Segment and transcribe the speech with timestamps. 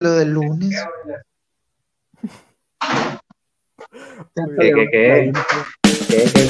[0.00, 0.82] lo del lunes.
[4.34, 5.32] ¿Qué, qué, qué?
[6.08, 6.48] ¿Qué, qué?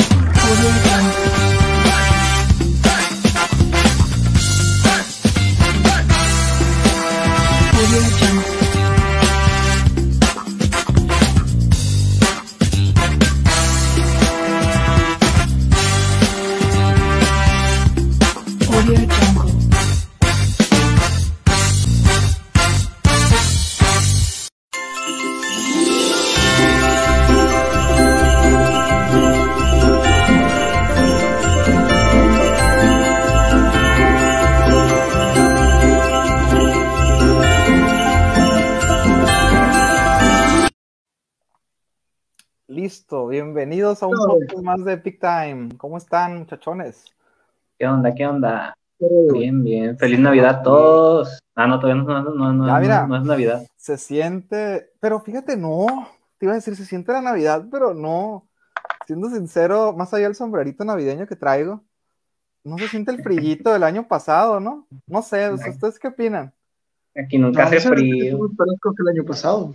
[7.81, 8.30] Audio
[43.61, 45.77] bienvenidos a un podcast más de Epic Time.
[45.77, 47.05] ¿Cómo están, muchachones?
[47.79, 48.15] ¿Qué onda?
[48.15, 48.75] ¿Qué onda?
[49.35, 49.99] Bien, bien.
[49.99, 51.39] Feliz Navidad a todos.
[51.55, 53.07] Ah, no, todavía no, no, no, no, Ya, mira.
[53.07, 53.67] no es Navidad.
[53.77, 58.49] Se siente, pero fíjate, no, te iba a decir, se siente la Navidad, pero no.
[59.07, 61.85] Siendo sincero, más allá del sombrerito navideño que traigo,
[62.65, 64.87] no se siente el frillito del año pasado, ¿no?
[65.07, 65.51] No sé,
[65.85, 66.51] ¿ustedes qué opinan?
[67.15, 68.39] Aquí nunca hace ese es frío.
[68.39, 69.75] muy fresco que el año pasado.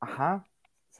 [0.00, 0.44] Ajá,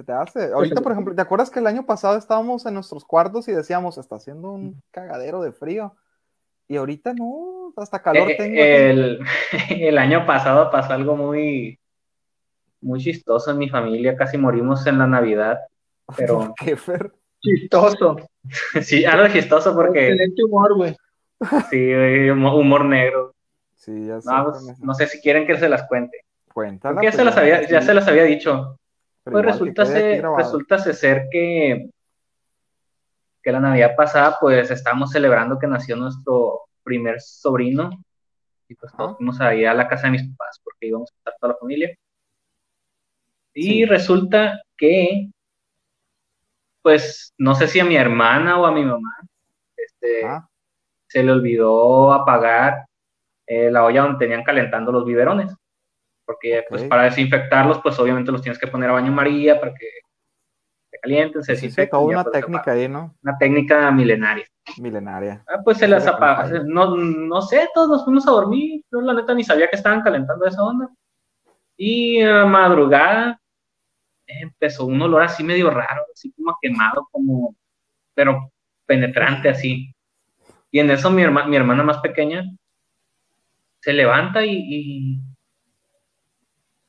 [0.00, 0.52] se te hace.
[0.52, 3.98] Ahorita, por ejemplo, ¿te acuerdas que el año pasado estábamos en nuestros cuartos y decíamos,
[3.98, 5.94] está haciendo un cagadero de frío?
[6.68, 8.60] Y ahorita no, hasta calor Eh, tengo.
[8.60, 9.20] el,
[9.70, 11.78] el año pasado pasó algo muy,
[12.80, 14.16] muy chistoso en mi familia.
[14.16, 15.58] Casi morimos en la Navidad.
[16.16, 17.12] Pero ¿Qué, Fer?
[17.42, 18.16] Chistoso.
[18.82, 20.96] sí, algo chistoso porque Excelente humor, güey.
[21.70, 21.76] sí,
[22.30, 23.34] humo- humor negro.
[23.74, 24.30] Sí, ya sé.
[24.30, 26.18] No, pues, no sé si quieren que se las cuente.
[26.52, 27.00] Cuéntala.
[27.00, 28.78] Pues, se las había, ya sí, se las había dicho.
[29.24, 30.38] Pero Pues igual que resulta quede aquí ser, grabado.
[30.42, 31.90] resulta ser que,
[33.42, 37.90] que la Navidad pasada, pues estábamos celebrando que nació nuestro primer sobrino.
[38.68, 41.34] Y pues todos fuimos ahí a la casa de mis papás porque íbamos a estar
[41.40, 41.96] toda la familia.
[43.52, 43.84] Y Sí.
[43.84, 45.28] resulta que,
[46.82, 49.10] pues, no sé si a mi hermana o a mi mamá,
[49.76, 50.22] este,
[51.08, 52.86] se le olvidó apagar
[53.46, 55.52] eh, la olla donde tenían calentando los biberones.
[56.30, 59.86] Porque pues para desinfectarlos, pues obviamente los tienes que poner a baño María para que
[60.92, 61.90] se calienten, se sí, sí, desinfecten.
[61.90, 63.16] toda una pues, técnica ahí, ¿no?
[63.20, 64.46] Una técnica milenaria.
[64.78, 65.42] Milenaria.
[65.48, 66.62] Ah, pues se las apaga.
[66.64, 68.84] No, no sé, todos nos fuimos a dormir.
[68.92, 70.88] Yo la neta ni sabía que estaban calentando esa onda.
[71.76, 73.40] Y a madrugada
[74.28, 77.56] empezó un olor así medio raro, así como quemado, como,
[78.14, 78.52] pero
[78.86, 79.92] penetrante así.
[80.70, 82.44] Y en eso mi, herma- mi hermana más pequeña
[83.80, 85.20] se levanta y, y,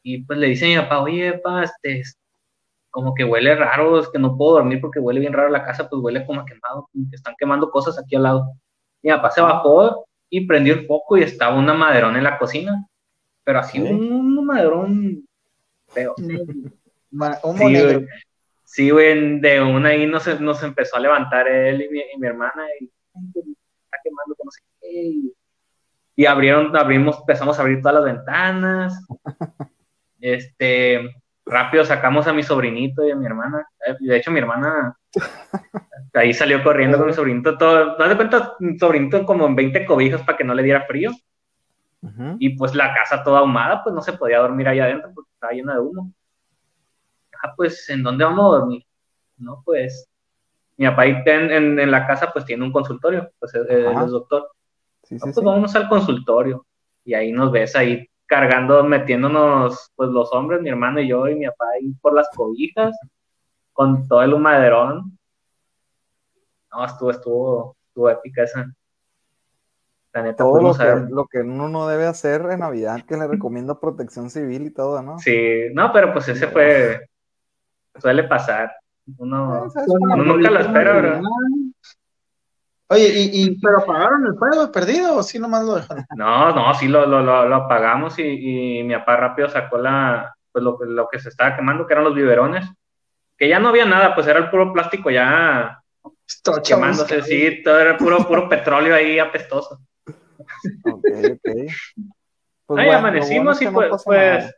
[0.03, 2.17] y, pues le dice a mi papá, oye, papá, este, es-
[2.89, 5.87] como que huele raro, es que no puedo dormir porque huele bien raro la casa,
[5.89, 8.51] pues huele como a quemado, como que están quemando cosas aquí al lado.
[9.01, 12.85] Mi papá se bajó y prendió el foco y estaba una maderón en la cocina,
[13.45, 13.89] pero así Ok.
[13.91, 15.25] un, un maderón
[15.89, 16.15] feo.
[17.57, 17.99] Sí, negro.
[17.99, 18.07] güey.
[18.63, 22.25] Sí, güey, de una ahí nos, nos empezó a levantar él y mi, y mi
[22.27, 22.85] hermana y
[23.15, 24.87] "Ay, que está quemando, que no sé qué.
[24.93, 25.33] Y,
[26.15, 29.05] y abrieron, abrimos, empezamos a abrir todas las ventanas.
[30.21, 31.01] Este,
[31.45, 33.67] rápido sacamos a mi sobrinito y a mi hermana.
[33.85, 34.95] Eh, De hecho, mi hermana
[36.13, 37.97] ahí salió corriendo con mi sobrinito todo.
[37.97, 38.53] ¿No de cuenta?
[38.59, 41.11] Mi sobrinito como en 20 cobijas para que no le diera frío.
[42.39, 45.53] Y pues la casa toda ahumada, pues no se podía dormir ahí adentro porque estaba
[45.53, 46.11] llena de humo.
[47.43, 48.83] Ah, pues, ¿en dónde vamos a dormir?
[49.37, 50.07] No, pues,
[50.77, 53.87] mi papá ahí en, en- en la casa pues tiene un consultorio, pues es, él
[53.87, 54.05] Ajá.
[54.05, 54.49] es doctor.
[55.03, 55.43] Sí, Ah, sí, pues sí.
[55.45, 56.65] vámonos al consultorio.
[57.05, 61.35] Y ahí nos ves ahí cargando, metiéndonos, pues los hombres, mi hermano y yo y
[61.35, 62.97] mi papá ahí por las cobijas,
[63.73, 65.17] con todo el humaderón.
[66.71, 68.73] No, estuvo, estuvo, estuvo épica esa.
[70.13, 73.27] La neta, Todo lo que, lo que uno no debe hacer en Navidad, que le
[73.27, 75.19] recomiendo protección civil y todo, ¿no?
[75.19, 77.09] Sí, no, pero pues ese fue.
[77.97, 78.71] Suele pasar.
[79.17, 79.67] Uno.
[80.15, 80.93] Nunca lo espera.
[80.93, 81.21] ¿verdad?
[82.91, 86.05] Oye, y, y, pero apagaron el fuego perdido o sí nomás lo dejaron?
[86.15, 90.35] No, no, sí lo, lo, lo, lo apagamos y, y mi papá rápido sacó la,
[90.51, 92.67] pues lo, que- lo que se estaba quemando, que eran los biberones.
[93.37, 95.81] Que ya no había nada, pues era el puro plástico ya
[96.65, 99.79] quemándose, sí, todo era puro, puro petróleo ahí apestoso.
[100.83, 101.53] Ok, ok.
[102.65, 104.55] Pues Ahí bueno, amanecimos bueno y no pues, pues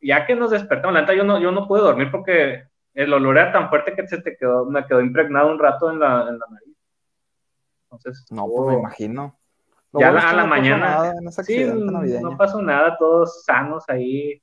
[0.00, 2.64] ya que nos despertamos, la neta yo no, yo no pude dormir porque
[2.94, 5.98] el olor era tan fuerte que se te quedó, me quedó impregnado un rato en
[5.98, 6.65] la, en la nariz.
[7.90, 9.38] Entonces, No, pues me imagino.
[9.92, 11.12] Lo Ya bueno a la no mañana-
[11.42, 11.64] Sí,
[12.20, 14.40] no pasó nada, todos sanos ahí.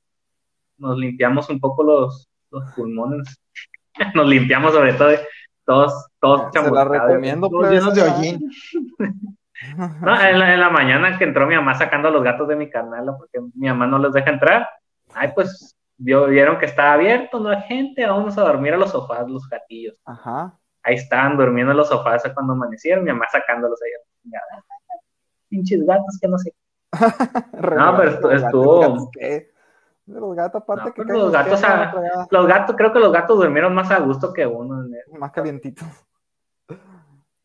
[0.77, 3.39] Nos limpiamos un poco los, los pulmones.
[4.15, 5.11] Nos limpiamos sobre todo,
[5.65, 8.39] todos, todos Se la recomiendo, Todos llenos de esa- hollín.
[10.01, 12.55] No, en, la, en la mañana que entró mi mamá sacando a los gatos de
[12.57, 14.67] mi canal, porque mi mamá no los deja entrar.
[15.13, 19.25] Ay, pues vieron que estaba abierto, no hay gente, vamos a dormir a los sofás,
[19.29, 20.01] los gatillos.
[20.03, 20.59] Ajá.
[20.83, 23.91] Ahí estaban durmiendo en los sofás cuando amanecieron, mi mamá sacándolos ahí.
[25.49, 26.53] Pinches gatos que no sé.
[27.53, 29.51] Regalos pero estuvo- ¿los gatos qué?
[30.05, 33.37] Los gatos, aparte No, que los gatos, pies, ah, Los gatos, creo que los gatos
[33.37, 34.85] durmieron más a gusto que uno.
[35.17, 35.87] más calientitos.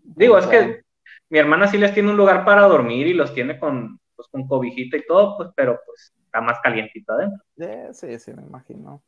[0.03, 0.83] Digo, es que
[1.31, 4.49] mi hermana sí les tiene un lugar para dormir y los tiene con, pues, con
[4.49, 7.45] cobijita y todo, pues, pero pues está más calientito adentro.
[7.59, 9.03] Eh, sí, sí, me imagino.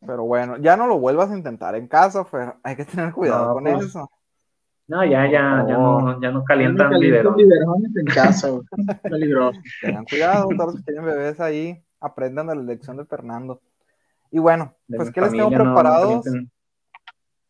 [0.00, 2.54] Pero bueno, ya no lo vuelvas a intentar en casa, Fer.
[2.62, 4.10] Hay que tener cuidado No, con pues, eso.
[4.88, 7.34] No, ya, ya, ya no, ya no calientan biberón.
[7.36, 8.62] biberones en casa, güey.
[9.02, 9.58] Peligroso.
[9.82, 13.60] Tengan cuidado, todos los que tienen bebés ahí, aprendan de la lección de Fernando.
[14.30, 16.24] Y bueno, De pues, ¿qué les tengo no- no preparados?
[16.24, 16.52] calienten.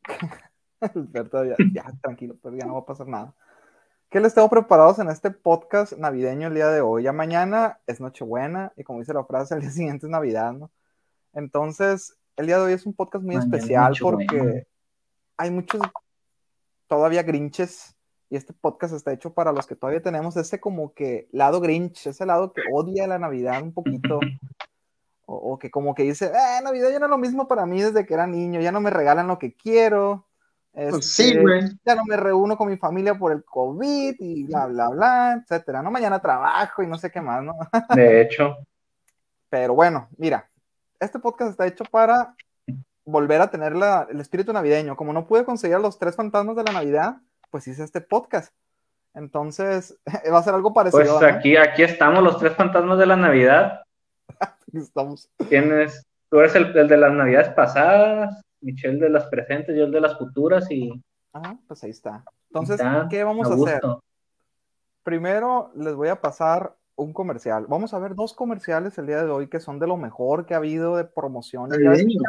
[1.13, 3.35] Fer todavía- ya, tranquilo, pero ya no va a pasar nada.
[4.09, 7.03] ¿Qué les tengo preparados en este podcast navideño el día de hoy?
[7.03, 10.71] Ya mañana es Nochebuena y como dice la frase, el día siguiente es Navidad, ¿no?
[11.33, 14.67] Entonces, el día de hoy es un podcast muy Mañana especial porque
[15.37, 15.81] hay muchos
[16.87, 17.97] todavía grinches
[18.29, 22.07] y este podcast está hecho para los que todavía tenemos ese como que lado grinch,
[22.07, 24.21] ese lado que odia la Navidad un poquito.
[25.29, 27.83] O, o que como que dice, eh, Navidad ya no es lo mismo para mí
[27.83, 30.27] desde que era niño, ya no me regalan lo que quiero.
[30.73, 31.63] Pues sí, este, güey.
[31.85, 35.83] ya no me reúno con mi familia por el COVID y bla, bla, bla, etcétera,
[35.83, 35.91] ¿no?
[35.91, 37.55] Mañana trabajo y no sé qué más, ¿no?
[37.95, 38.57] De hecho,
[39.49, 40.51] Pero bueno, mira,
[41.01, 42.35] este podcast está hecho para
[43.05, 44.97] volver a tener la- el espíritu navideño.
[44.97, 47.17] Como no pude conseguir a los tres fantasmas de la Navidad,
[47.51, 48.53] pues hice este podcast.
[49.15, 49.97] Entonces,
[50.33, 51.19] va a ser algo parecido.
[51.19, 51.39] pues ¿no?
[51.39, 53.83] aquí, aquí estamos los tres fantasmas de la Navidad.
[54.73, 55.31] Estamos.
[55.49, 59.93] Tienes, tú eres el, el de las Navidades pasadas, Michelle de las presentes, yo el
[59.93, 61.03] de las futuras y
[61.33, 62.25] Ah, pues ahí está.
[62.49, 63.83] Entonces, ¿qué vamos a, hacer?
[65.03, 67.67] Primero les voy a pasar un comercial.
[67.69, 70.55] Vamos a ver dos comerciales el día de hoy que son de lo mejor que
[70.55, 71.79] ha habido de promociones.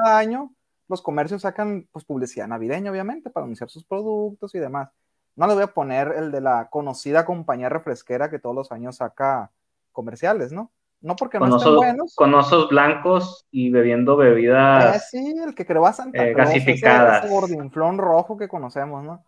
[0.03, 0.51] Cada año
[0.89, 4.89] los comercios sacan pues, publicidad navideña, obviamente, para anunciar sus productos y demás.
[5.35, 8.97] No les voy a poner el de la conocida compañía refresquera que todos los años
[8.97, 9.51] saca
[9.91, 10.71] comerciales, ¿no?
[10.99, 12.15] No porque no estén osos, buenos.
[12.15, 15.09] con osos blancos y bebiendo Eh, bebidas.
[15.09, 17.23] sí, el que creó a Santa eh, ese- gasificadas.
[17.23, 19.23] ese gordinflón rojo que conocemos, ¿no?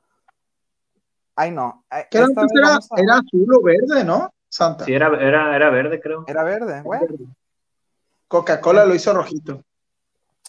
[1.35, 1.85] Ay, no.
[1.91, 2.37] eh, ¿Qué era, vez
[2.91, 4.29] a- era azul o verde, ¿no?
[4.49, 4.83] Santa.
[4.85, 6.25] Sí, era, era, era verde, creo.
[6.27, 7.05] Era verde, bueno.
[8.27, 9.63] Coca-Cola lo hizo rojito.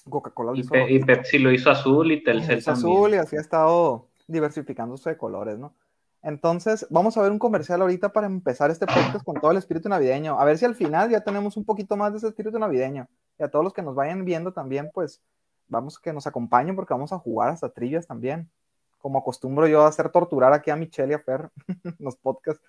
[0.09, 1.07] Coca-Cola lo Y, hizo y rojito.
[1.07, 2.87] Pepsi lo hizo azul y Telcel también.
[2.87, 5.75] azul y así ha estado diversificándose de colores, ¿no?
[6.23, 9.89] Entonces, vamos a ver un comercial ahorita para empezar este podcast con todo el espíritu
[9.89, 10.39] navideño.
[10.39, 13.09] A ver si al final ya tenemos un poquito más de ese espíritu navideño.
[13.39, 15.23] Y a todos los que nos vayan viendo también, pues
[15.69, 18.51] vamos que nos acompañen porque vamos a jugar hasta trivias también.
[18.99, 21.49] Como acostumbro yo a hacer torturar aquí a Michelle y a Fer
[21.85, 22.63] en los podcasts.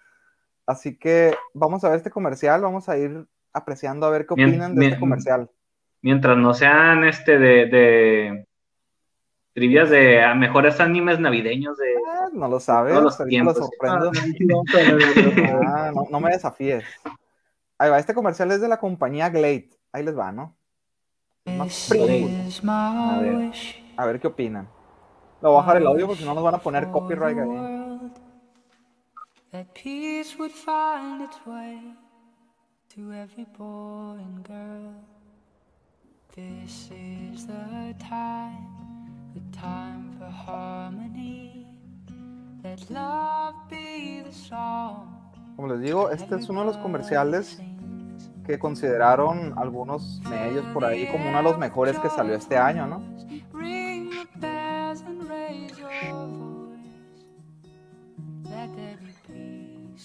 [0.65, 4.75] Así que vamos a ver este comercial, vamos a ir apreciando a ver qué opinan
[4.75, 5.49] de este comercial.
[6.01, 8.47] Mientras no sean este de, de
[9.53, 13.53] trivias de a mejores animes navideños de Ah, no lo sabes, Todos los ahorita lo
[13.53, 13.71] tiempos.
[13.79, 14.11] sorprendo.
[15.67, 16.83] Ah, no, no me desafíes.
[17.77, 19.69] Ahí va, este comercial es de la compañía Glade.
[19.91, 20.55] Ahí les va, ¿no?
[21.47, 23.35] A ver.
[23.35, 24.67] wish A ver qué opinan.
[25.41, 27.49] Le voy a bajar el audio porque si no nos van a poner copyright ahí.
[29.51, 31.77] That peace would find its way
[32.95, 34.95] to every boy and girl.
[36.33, 38.65] This is the time,
[39.33, 41.67] the time for harmony.
[42.63, 45.19] Let love be the song.
[45.57, 47.59] Como les digo, este es uno de los comerciales
[48.45, 52.87] que consideraron algunos medios por ahí como uno de los mejores que salió este año,
[52.87, 53.01] ¿no?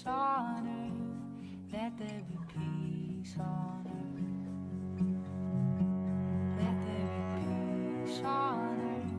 [0.07, 1.73] On earth.
[1.73, 4.37] Let there be peace on earth.
[6.59, 7.23] Let there be
[8.07, 9.15] peace on earth.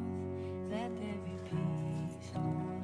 [0.71, 2.81] Let there be peace on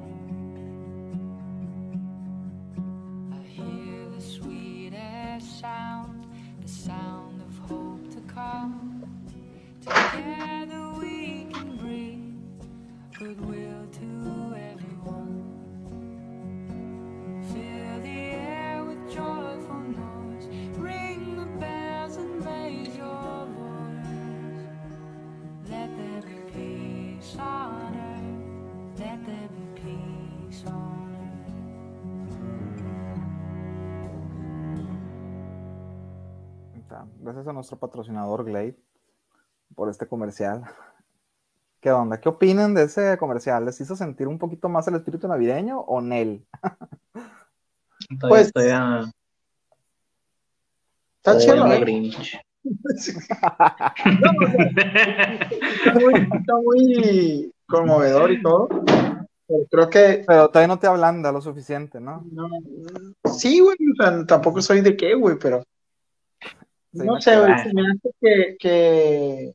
[3.32, 3.38] earth.
[3.38, 5.93] I hear the sweetest sound,
[37.34, 38.76] Gracias a nuestro patrocinador Glade
[39.74, 40.62] por este comercial.
[41.80, 42.20] ¿Qué onda?
[42.20, 43.64] ¿Qué opinan de ese comercial?
[43.64, 46.46] ¿Les hizo sentir un poquito más el espíritu navideño o Nel?
[48.20, 49.10] Todavía Pues, estoy a-
[51.16, 52.20] Está todavía chido, ¿eh?
[55.74, 58.68] Está muy, está muy conmovedor y todo.
[59.48, 62.24] Pero creo que Pero todavía no te ablanda lo suficiente, ¿no?
[62.30, 62.48] no,
[63.24, 65.64] sí, güey, o sea, tampoco soy de qué, güey, pero
[66.94, 67.64] no sé, güey, queda.
[67.64, 69.54] se me hace que, que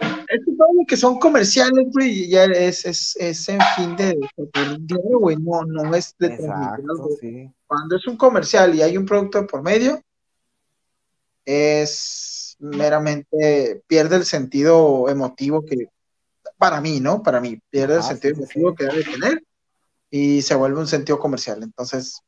[0.00, 4.18] es que todo lo que son comerciales, güey, ya es, es, es en fin de,
[4.86, 7.08] dinero, güey, no, no es de Exacto, algo.
[7.20, 7.50] sí.
[7.66, 10.02] Cuando es un comercial y hay un producto por medio,
[11.44, 15.86] es meramente, pierde el sentido emotivo que,
[16.58, 17.22] para mí, ¿no?
[17.22, 18.76] Para mí, pierde el Ajá, sentido sí, emotivo sí.
[18.76, 19.42] que debe tener
[20.10, 21.62] y se vuelve un sentido comercial.
[21.62, 22.22] Entonces,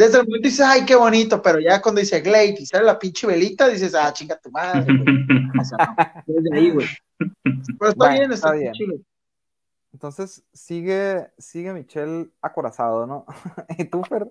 [0.00, 2.98] desde el momento dices, ay, qué bonito, pero ya cuando dice Glade y sale la
[2.98, 5.04] pinche velita, dices, ah, chinga tu madre, güey.
[5.60, 5.94] O sea, no,
[6.26, 6.86] desde ahí, güey.
[7.18, 8.72] Pero está Bueno, bien, está está, bien.
[8.72, 8.94] chido.
[9.92, 13.26] Entonces sigue, sigue Michelle acorazado, ¿no?
[13.78, 14.28] ¿Y tú, Fer?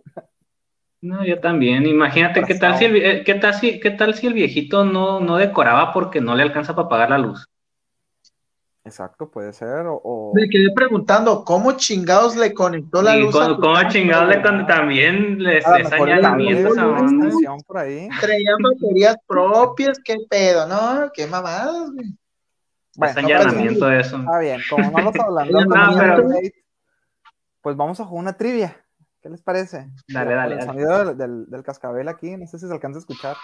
[1.02, 1.86] No, yo también.
[1.86, 5.20] Imagínate qué tal si el, eh, qué tal si, qué tal si el viejito no,
[5.20, 7.49] no decoraba porque no le alcanza para pagar la luz.
[8.90, 9.86] Exacto, puede ser.
[9.86, 13.32] O, o- Me quedé preguntando, ¿cómo chingados le conectó la Y luz?
[13.32, 14.44] con, cámara, chingados le güey?
[14.44, 18.10] con- también les a una por ahí.
[18.20, 21.12] Traían baterías propias, qué pedo, ¿no?
[21.14, 22.08] Qué mamadas, güey.
[22.08, 24.18] Es no, allanamiento de eso.
[24.18, 26.28] Está bien, como no hablando, No, pero-
[27.62, 28.76] pues vamos a jugar una trivia.
[29.22, 29.88] ¿Qué les parece?
[30.08, 30.72] Dale, dale, El dale.
[30.72, 33.36] sonido del, del- del cascabel aquí, no sé si se alcanza a escuchar.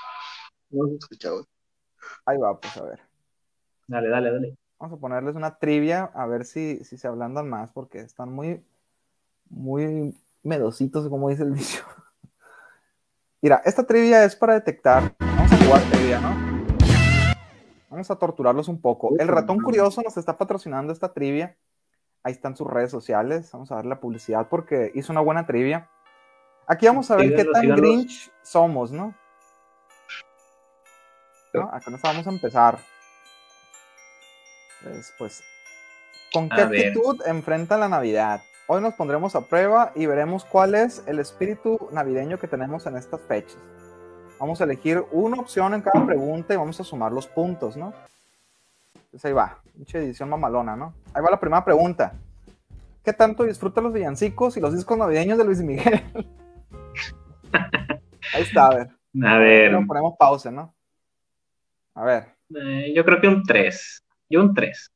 [0.71, 1.43] No se escucha, güey.
[2.25, 2.99] Ahí va, pues a ver.
[3.87, 4.55] Dale, dale, dale.
[4.77, 8.62] Vamos a ponerles una trivia a ver si, si se ablandan más, porque están muy,
[9.50, 10.13] muy
[10.44, 11.86] medositos, como dice el dicho.
[13.41, 15.15] Mira, esta trivia es para detectar.
[15.20, 16.55] Vamos a jugar trivia, ¿no?
[17.89, 19.13] Vamos a torturarlos un poco.
[19.17, 21.55] El ratón curioso nos está patrocinando esta trivia.
[22.24, 23.50] Ahí están sus redes sociales.
[23.53, 25.89] Vamos a darle la publicidad porque hizo una buena trivia.
[26.67, 27.75] Aquí vamos a ver qué tan.
[27.75, 29.15] Grinch somos, ¿no?
[31.53, 31.70] ¿No?
[31.72, 32.79] Acá nos vamos a empezar.
[34.86, 35.44] Pues, pues,
[36.32, 36.88] ¿con qué A ver.
[36.88, 38.44] actitud enfrenta la Navidad?
[38.68, 42.96] Hoy nos pondremos a prueba y veremos cuál es el espíritu navideño que tenemos en
[42.96, 43.58] estas fechas.
[44.39, 47.94] Vamos a elegir una opción en cada pregunta y vamos a sumar los puntos, ¿no?
[48.94, 50.94] Entonces ahí va, mucha edición mamalona, ¿no?
[51.15, 52.13] Ahí va la primera pregunta.
[53.04, 56.04] ¿Qué tanto disfruta los villancicos y los discos navideños de Luis Miguel?
[58.34, 58.89] ahí está, a ver.
[59.24, 60.75] A ver, ponemos pausa, ¿no?
[61.96, 64.04] A ver, eh, yo creo que un 3.
[64.29, 64.91] Yo un 3.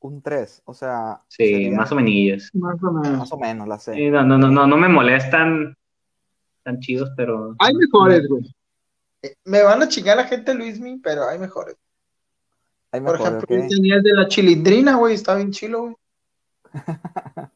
[0.00, 2.50] un 3, o sea, Sí, sería más o menos.
[2.54, 3.18] Más o menos.
[3.18, 3.94] más o menos la sé.
[3.94, 5.76] Sí, no, no, no, no, no me molestan
[6.62, 8.54] tan chidos, pero Hay mejores, güey.
[9.22, 11.76] Eh, Me van a chingar la gente Luismi, pero hay mejores.
[12.92, 13.62] Ahí Por mejor, ejemplo, ok.
[13.62, 15.96] yo tenía el de la chilindrina, güey, está bien chilo, güey.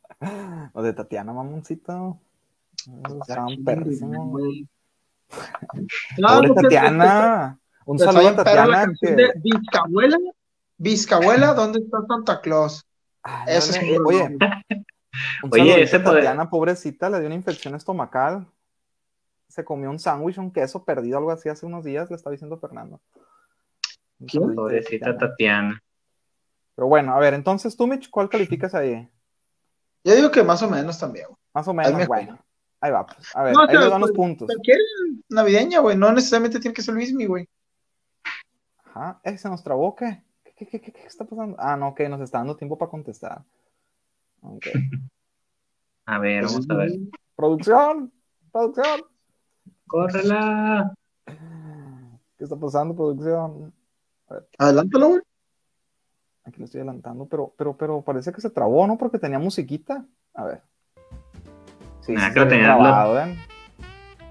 [0.72, 2.18] O de Tatiana Mamoncito.
[3.20, 4.28] Estaban perrísimos.
[4.30, 4.66] güey.
[6.20, 7.58] Pobre porque- Tatiana.
[7.86, 8.84] Un saludo a Tatiana.
[8.84, 9.22] canción Que...
[9.22, 10.18] de Vizcabuela.
[10.76, 12.84] Vizcabuela, ¿dónde está Santa Claus?
[13.22, 14.36] Ah, Eso es un Oye,
[15.42, 18.46] un Oye, ese poder- Tatiana, pobrecita, le dio una infección estomacal.
[19.48, 22.58] Se comió un sándwich, un queso perdido, algo así hace unos días, le estaba diciendo
[22.58, 23.00] Fernando.
[24.54, 25.18] Pobrecita Tatiana.
[25.18, 25.82] Tatiana.
[26.74, 29.08] Pero bueno, a ver, entonces tú, Mitch, ¿cuál calificas ahí?
[30.02, 31.38] Yo digo que más o menos también, güey.
[31.54, 32.08] Más o menos, mejor.
[32.08, 32.38] bueno.
[32.80, 33.18] Ahí va, pues.
[33.34, 34.46] A ver, No, ahí pero, les dan los pues, puntos.
[34.46, 34.78] Cualquier
[35.28, 35.96] navideña, güey.
[35.96, 37.48] No necesariamente tiene que ser Luismi, güey.
[38.94, 39.20] Ajá.
[39.24, 40.22] Eh, ¿Se nos trabó qué?
[40.44, 41.56] ¿Qué, qué, qué, qué está pasando?
[41.58, 43.42] Ah, no, ok, nos está dando tiempo para contestar.
[44.42, 44.66] Ok.
[46.06, 46.90] A ver, vamos a ver.
[47.34, 48.12] Producción,
[48.52, 49.00] producción.
[49.86, 50.92] Córrela.
[52.36, 53.72] ¿Qué está pasando, producción?
[54.58, 55.20] Adelántalo, güey.
[56.44, 58.98] Aquí lo estoy adelantando, pero, pero, pero parece que se trabó, ¿no?
[58.98, 60.04] Porque tenía musiquita.
[60.34, 60.62] A ver.
[62.02, 63.34] Sí, Nah, sí que ve tenía-.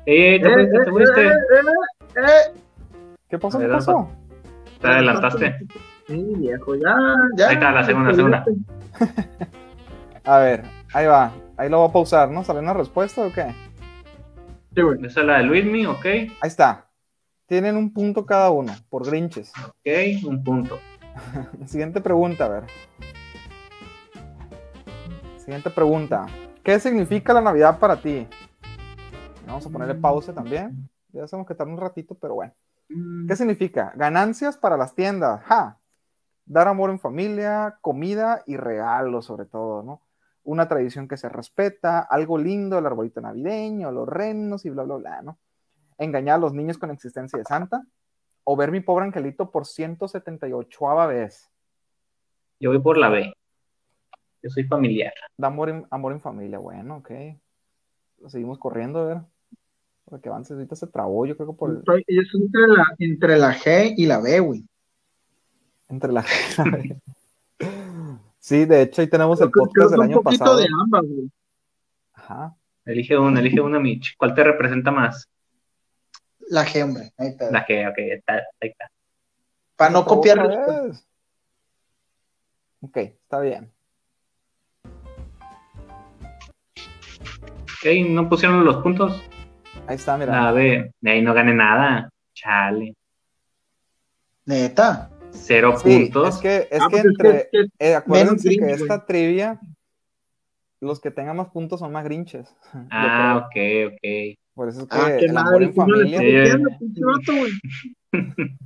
[0.05, 1.25] Eh, te fuiste, te fuiste.
[1.25, 2.59] eh, eh, eh.
[3.29, 3.57] ¿Qué pasó?
[3.57, 4.11] A ¿Qué ver, pasó?
[4.83, 5.65] Te adelantaste.
[6.07, 6.97] Sí, viejo, ya,
[7.37, 7.47] ya.
[7.47, 8.45] Ahí está, la segunda, la segunda.
[10.25, 10.63] A ver,
[10.93, 11.31] ahí va.
[11.55, 12.43] Ahí lo voy a pausar, ¿no?
[12.43, 13.55] ¿Salió una respuesta o qué?
[14.75, 15.05] Sí, güey.
[15.05, 16.05] Esa es la de Luismi, ok.
[16.05, 16.89] Ahí está.
[17.45, 19.53] Tienen un punto cada uno, por grinches.
[19.67, 20.79] Ok, un punto.
[21.65, 22.63] Siguiente pregunta, a ver.
[25.37, 26.25] Siguiente pregunta.
[26.61, 28.27] ¿Qué significa la Navidad para ti?
[29.47, 30.89] Vamos a ponerle pausa también.
[31.13, 32.53] Ya sabemos que tarda un ratito, pero bueno.
[33.27, 33.93] ¿Qué significa?
[33.95, 35.41] Ganancias para las tiendas.
[35.43, 35.79] ¡Ja!
[36.45, 40.01] Dar amor en familia, comida y regalos, sobre todo, ¿no?
[40.43, 44.95] Una tradición que se respeta, algo lindo, el arbolito navideño, los renos y bla, bla,
[44.95, 45.39] bla, ¿no?
[45.97, 47.83] Engañar a los niños con existencia de Santa.
[48.43, 51.49] O ver mi pobre angelito por 178 vez.
[52.59, 53.33] Yo voy por la B.
[54.41, 55.13] Yo soy familiar.
[55.37, 57.11] Da amor en, amor en familia, bueno, ok.
[58.19, 59.21] Lo seguimos corriendo, a ver.
[60.05, 63.37] Porque avance ahorita se trabó, yo creo que por el- Estoy- Es entre la, entre
[63.37, 64.65] la G y la B, güey.
[65.89, 66.25] entre la
[68.39, 70.59] Sí, de hecho ahí tenemos el Creo podcast del año un poquito pasado.
[70.59, 71.31] de ambas, güey.
[72.13, 72.55] Ajá.
[72.85, 74.15] Elige una, elige una, Mitch.
[74.17, 75.29] ¿Cuál te representa más?
[76.49, 77.13] La G, hombre.
[77.17, 77.49] Ahí está.
[77.51, 78.91] La que, ok, está, ahí está.
[79.77, 80.39] Para no copiar.
[82.81, 83.71] Ok, está bien.
[86.35, 89.21] Ok, no pusieron los puntos.
[89.87, 90.31] Ahí está, mira.
[90.43, 92.09] La B, de ahí no gané nada.
[92.33, 92.93] Chale.
[94.45, 95.09] Neta.
[95.31, 96.35] Cero Sí, puntos.
[96.35, 98.73] es que, es Ah, que pues es entre, que- es que- eh, acuérdense menos que
[98.83, 99.59] esta trivia,
[100.79, 102.55] los que tengan más puntos son más grinches.
[102.91, 103.55] Ah, ok,
[103.93, 104.37] ok.
[104.53, 105.65] Por eso es que Ah, qué el amor madre.
[105.65, 106.57] en ¿cómo le familia.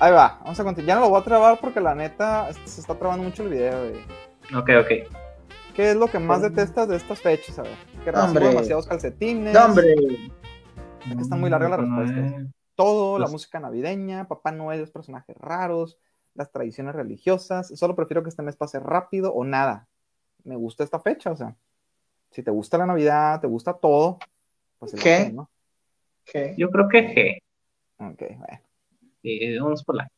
[0.00, 0.88] Ahí va, vamos a continuar.
[0.88, 3.50] Ya no lo voy a trabar porque la neta este, se está trabando mucho el
[3.50, 3.78] video.
[3.88, 4.02] güey.
[4.60, 4.88] Ok, ok.
[5.74, 7.58] ¿Qué es lo que más detestas de estas fechas?
[7.60, 9.54] A ver, que recibo demasiados calcetines.
[9.54, 9.92] No, hombre.
[9.92, 12.32] Es que están muy largas las respuestas.
[12.32, 15.98] Eh, Todo, la música navideña, Papá Noel, los personajes raros,
[16.34, 17.68] las tradiciones religiosas.
[17.68, 19.88] Solo prefiero que este mes pase rápido o nada.
[20.44, 21.54] Me gusta esta fecha, o sea,
[22.30, 24.18] si te gusta la Navidad, te gusta todo,
[24.78, 25.50] pues lo que, ¿no?
[26.26, 26.54] G.
[26.56, 27.14] Yo creo que
[27.98, 28.12] G.
[28.12, 28.60] Ok, bueno.
[29.24, 30.08] Eh, vamos por la.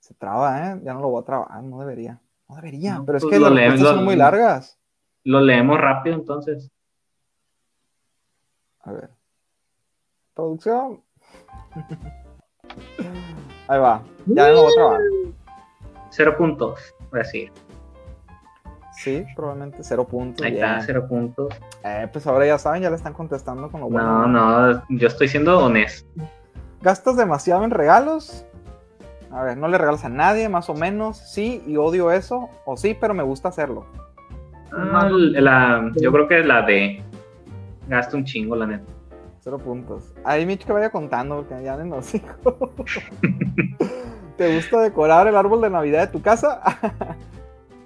[0.00, 0.80] Se traba, ¿eh?
[0.82, 2.20] Ya no lo voy a trabar, no debería.
[2.48, 4.78] No debería, No, pero es pues que las leemos, respuestas lo- son muy largas.
[5.24, 6.70] Lo leemos rápido entonces.
[8.80, 9.10] A ver.
[10.34, 11.02] Producción.
[13.68, 14.02] Ahí va.
[14.26, 15.00] Ya no lo voy a trabar.
[16.10, 17.52] Cero puntos, voy a decir.
[18.92, 20.44] Sí, probablemente cero puntos.
[20.44, 21.48] Ahí está, cero puntos.
[21.84, 24.26] Eh, pues ahora ya saben, ya le están contestando con lo No, bueno.
[24.26, 26.08] no, yo estoy siendo honesto.
[26.82, 28.44] ¿Gastas demasiado en regalos?
[29.30, 31.16] A ver, no le regalas a nadie, más o menos.
[31.18, 32.50] Sí, y odio eso.
[32.64, 33.86] O sí, pero me gusta hacerlo.
[34.72, 37.02] Ah, la- yo creo que la de
[37.88, 38.84] gasto un chingo, la neta.
[39.40, 40.12] Cero puntos.
[40.24, 42.22] Ahí Mitch que vaya contando, porque ya no sé.
[44.36, 46.60] ¿Te gusta decorar el árbol de Navidad de tu casa?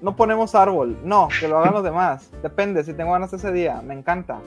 [0.02, 0.96] no ponemos árbol.
[1.04, 2.30] No, que lo hagan los demás.
[2.42, 3.80] Depende, si tengo ganas ese día.
[3.82, 4.40] Me encanta.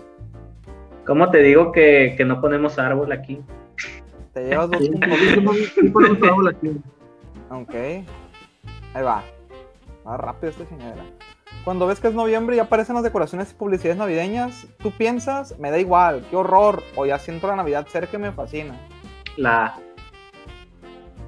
[1.06, 3.42] ¿Cómo te digo que, que no ponemos árbol aquí?
[4.34, 6.24] Te llevas dos puntos.
[6.30, 6.78] árbol aquí.
[7.50, 7.74] Ok.
[8.94, 9.24] Ahí va.
[10.06, 11.04] Va rápido esta chingadera.
[11.68, 15.70] Cuando ves que es noviembre y aparecen las decoraciones y publicidades navideñas, tú piensas, me
[15.70, 18.80] da igual, qué horror, o ya siento la Navidad cerca y me fascina.
[19.36, 19.78] La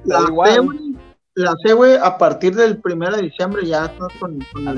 [0.05, 0.61] La Da igual.
[0.61, 0.95] Güey.
[1.33, 4.77] La C, güey, a partir del 1 de diciembre ya estás con, con el.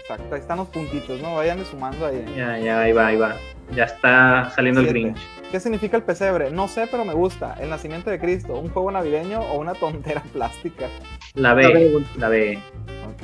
[0.00, 1.34] Exacto, ahí están los puntitos, ¿no?
[1.34, 2.24] Vayan sumando ahí.
[2.34, 3.36] ya, ya, ahí va, ahí va.
[3.76, 4.86] Ya está saliendo el.
[4.86, 5.18] Grinch.
[5.50, 6.50] ¿Qué significa el pesebre?
[6.50, 7.54] No sé, pero me gusta.
[7.60, 10.86] El nacimiento de Cristo, un juego navideño o una tontera plástica.
[11.34, 12.06] La B, ver, güey.
[12.16, 12.58] la B.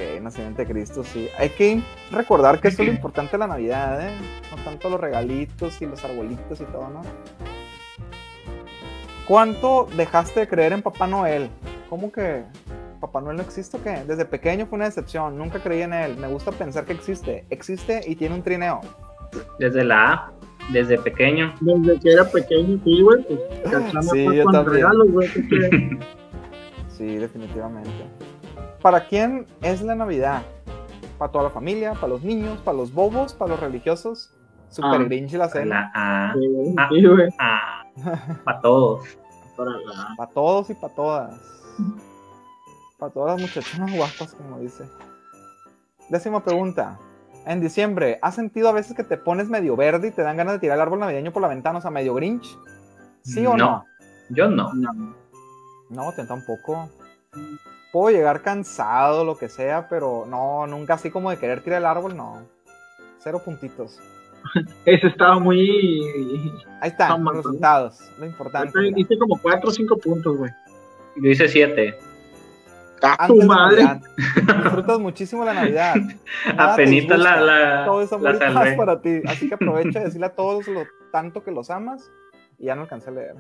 [0.00, 1.28] Ok, nacimiento de Cristo, sí.
[1.38, 4.12] Hay que recordar que eso es lo importante de la Navidad, ¿eh?
[4.50, 7.02] No tanto los regalitos y los arbolitos y todo, ¿no?
[9.26, 11.50] ¿Cuánto dejaste de creer en Papá Noel?
[11.88, 12.44] ¿Cómo que
[13.00, 14.02] Papá Noel no existe o qué?
[14.06, 16.16] Desde pequeño fue una decepción, nunca creí en él.
[16.16, 17.44] Me gusta pensar que existe.
[17.50, 18.80] Existe y tiene un trineo.
[19.58, 20.32] Desde la A,
[20.72, 21.54] desde pequeño.
[21.60, 23.40] Desde que era pequeño, sí, güey, pues
[24.10, 24.74] Sí, yo con también.
[24.74, 25.28] regalos, güey.
[26.88, 27.90] Sí, definitivamente.
[28.82, 30.42] ¿Para quién es la Navidad?
[31.18, 31.92] ¿Para toda la familia?
[31.94, 32.58] ¿Para los niños?
[32.60, 33.34] ¿Para los bobos?
[33.34, 34.34] ¿Para los religiosos?
[34.70, 35.90] Super Ah, Grinch y la cena.
[36.34, 36.88] Sí, Ah.
[36.90, 37.28] Sí, güey.
[37.38, 37.84] A.
[38.44, 39.06] Para todos.
[40.16, 41.40] Para todos y para todas.
[42.98, 44.84] Para todas las muchachonas guapas, como dice.
[46.08, 46.98] Décima pregunta.
[47.46, 50.54] En diciembre, ¿has sentido a veces que te pones medio verde y te dan ganas
[50.54, 52.56] de tirar el árbol navideño por la ventana, o sea, medio Grinch?
[53.22, 53.84] ¿Sí o no?
[54.30, 54.72] Yo no.
[54.74, 54.92] No.
[55.90, 56.88] No, te tampoco.
[57.92, 61.86] Puedo llegar cansado, lo que sea, pero no, nunca así como de querer tirar el
[61.86, 62.42] árbol, no.
[63.18, 63.98] Cero puntitos.
[64.84, 66.00] Ese estaba muy.
[66.80, 68.00] Ahí están Toma, los resultados.
[68.18, 68.78] Lo importante.
[68.96, 70.50] Hice como 4 o 5 puntos, güey.
[71.16, 71.98] Yo hice siete.
[73.02, 74.00] ¡A Antes tu madre!
[74.36, 75.96] Disfrutas muchísimo la Navidad.
[76.56, 78.76] Apenita la, la, Todo es amor la salvé.
[78.76, 79.22] para ti.
[79.26, 82.10] Así que aprovecha de decirle a todos lo tanto que los amas
[82.58, 83.34] y ya no alcancé a leer.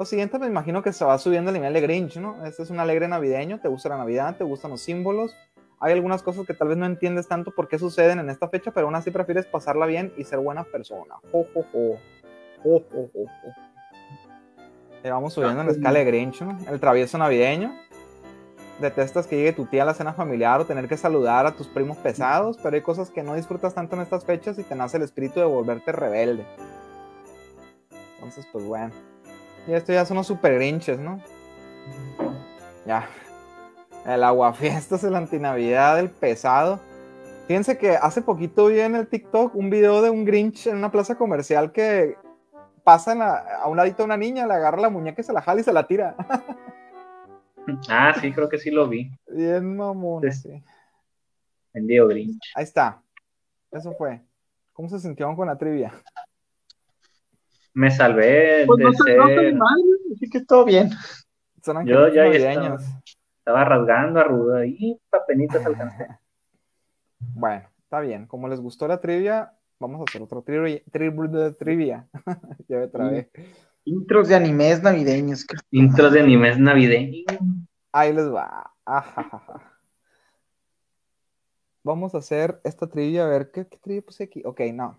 [0.00, 2.42] Lo siguiente me imagino que se va subiendo el nivel de Grinch, ¿no?
[2.46, 5.36] Este es un alegre navideño, te gusta la Navidad, te gustan los símbolos.
[5.78, 8.70] Hay algunas cosas que tal vez no entiendes tanto por qué suceden en esta fecha,
[8.70, 11.16] pero aún así prefieres pasarla bien y ser buena persona.
[11.30, 11.98] Jo, jo, jo.
[12.62, 13.50] Jo, jo, jo, jo.
[15.04, 16.56] Vamos subiendo en la escala de Grinch, ¿no?
[16.66, 17.70] El travieso navideño.
[18.80, 21.66] Detestas que llegue tu tía a la cena familiar o tener que saludar a tus
[21.66, 24.96] primos pesados, pero hay cosas que no disfrutas tanto en estas fechas y te nace
[24.96, 26.46] el espíritu de volverte rebelde.
[28.14, 29.09] Entonces, pues bueno.
[29.66, 31.20] Y esto ya son los super grinches, ¿no?
[32.86, 33.06] Ya.
[34.06, 36.80] El aguafiestas, el antinavidad, el pesado.
[37.46, 40.90] Fíjense que hace poquito vi en el TikTok un video de un Grinch en una
[40.92, 42.16] plaza comercial que
[42.84, 43.12] pasa
[43.62, 45.64] a un ladito de una niña, le agarra la muñeca y se la jala y
[45.64, 46.14] se la tira.
[47.88, 49.12] Ah, sí, creo que sí lo vi.
[49.28, 50.50] Bien mamón, Sí.
[50.50, 50.64] sí.
[51.72, 52.40] Grinch.
[52.56, 53.00] Ahí está.
[53.70, 54.22] Eso fue.
[54.72, 55.92] ¿Cómo se sintieron con la trivia?
[57.74, 59.54] Me salvé Pues de no se no se ser.
[59.54, 60.90] mal, güey, así que todo bien.
[61.62, 62.82] Son Yo ya navideños.
[63.38, 66.06] Estaba rasgando a ruda y papenitas alcancé.
[67.34, 68.26] Bueno, está bien.
[68.26, 72.08] Como les gustó la trivia, vamos a hacer otro tri- tri- trivia.
[72.68, 73.30] ya me trabé.
[73.84, 75.46] Intros de animes navideños.
[75.70, 77.24] Intros de animes navideños.
[77.92, 78.72] Ahí les va.
[78.86, 79.72] Ajajaja.
[81.82, 83.24] Vamos a hacer esta trivia.
[83.26, 84.42] A ver, ¿qué, qué trivia puse aquí?
[84.44, 84.98] Ok, no.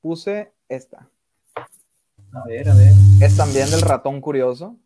[0.00, 1.08] Puse esta.
[2.34, 2.92] A ver, a ver.
[3.20, 4.76] Es también del ratón curioso.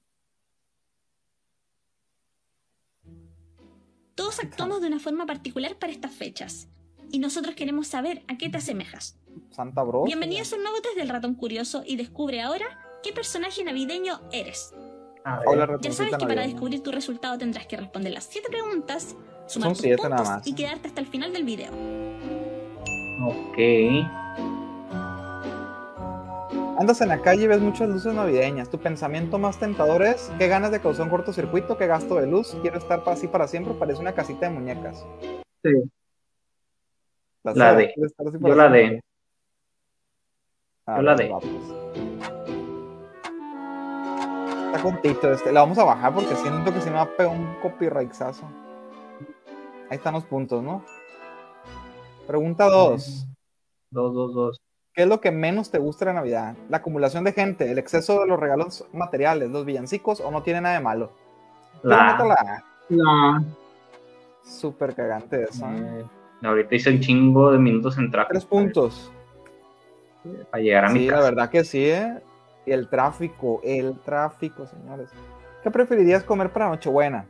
[4.14, 6.68] Todos actuamos de una forma particular para estas fechas.
[7.11, 9.18] Y nosotros queremos saber a qué te asemejas.
[9.50, 10.04] Santa Bros.
[10.04, 12.66] Bienvenidos a un nuevo test del ratón curioso y descubre ahora
[13.02, 14.74] qué personaje navideño eres.
[15.24, 15.48] A ver.
[15.48, 19.68] Hola, Ya sabes que para descubrir tu resultado tendrás que responder las 7 preguntas, sumar
[19.68, 20.46] Son tus siete puntos nada más.
[20.46, 21.72] y quedarte hasta el final del video.
[23.24, 23.58] Ok.
[26.79, 28.71] Andas en la calle y ves muchas luces navideñas.
[28.71, 31.77] Tu pensamiento más tentador es: ¿qué ganas de causar un cortocircuito?
[31.77, 32.57] ¿Qué gasto de luz?
[32.62, 33.75] Quiero estar así para siempre.
[33.75, 35.05] Parece una casita de muñecas.
[35.64, 35.73] Sí.
[37.43, 37.93] La sé, D.
[37.95, 38.95] quiero estar así para Yo la siempre.
[38.95, 39.03] D.
[40.87, 41.33] A Yo la ver, D.
[41.33, 41.53] va, pues.
[44.67, 45.51] Está cortito este.
[45.51, 48.49] La vamos a bajar porque siento que si no va a pegar un copyrightazo.
[49.91, 50.85] Ahí están los puntos, ¿no?
[52.29, 53.27] Pregunta 2.
[53.91, 54.67] Dos, dos, dos.
[54.98, 56.56] ¿Qué es lo que menos te gusta de la Navidad?
[56.68, 60.61] ¿La acumulación de gente, el exceso de los regalos materiales, los villancicos o no tiene
[60.61, 61.12] nada de malo?
[61.84, 63.44] La La.
[64.42, 65.64] súper cagante eso.
[65.70, 66.04] ¿eh?
[66.42, 68.32] Ahorita hice un chingo de minutos en tráfico.
[68.32, 69.12] Tres puntos.
[70.50, 71.24] Para llegar a mi Sí, la casa.
[71.30, 72.20] verdad que sí, ¿eh?
[72.66, 75.11] Y el tráfico, el tráfico, señores.
[75.62, 77.24] ¿Qué preferirías comer para Nochebuena?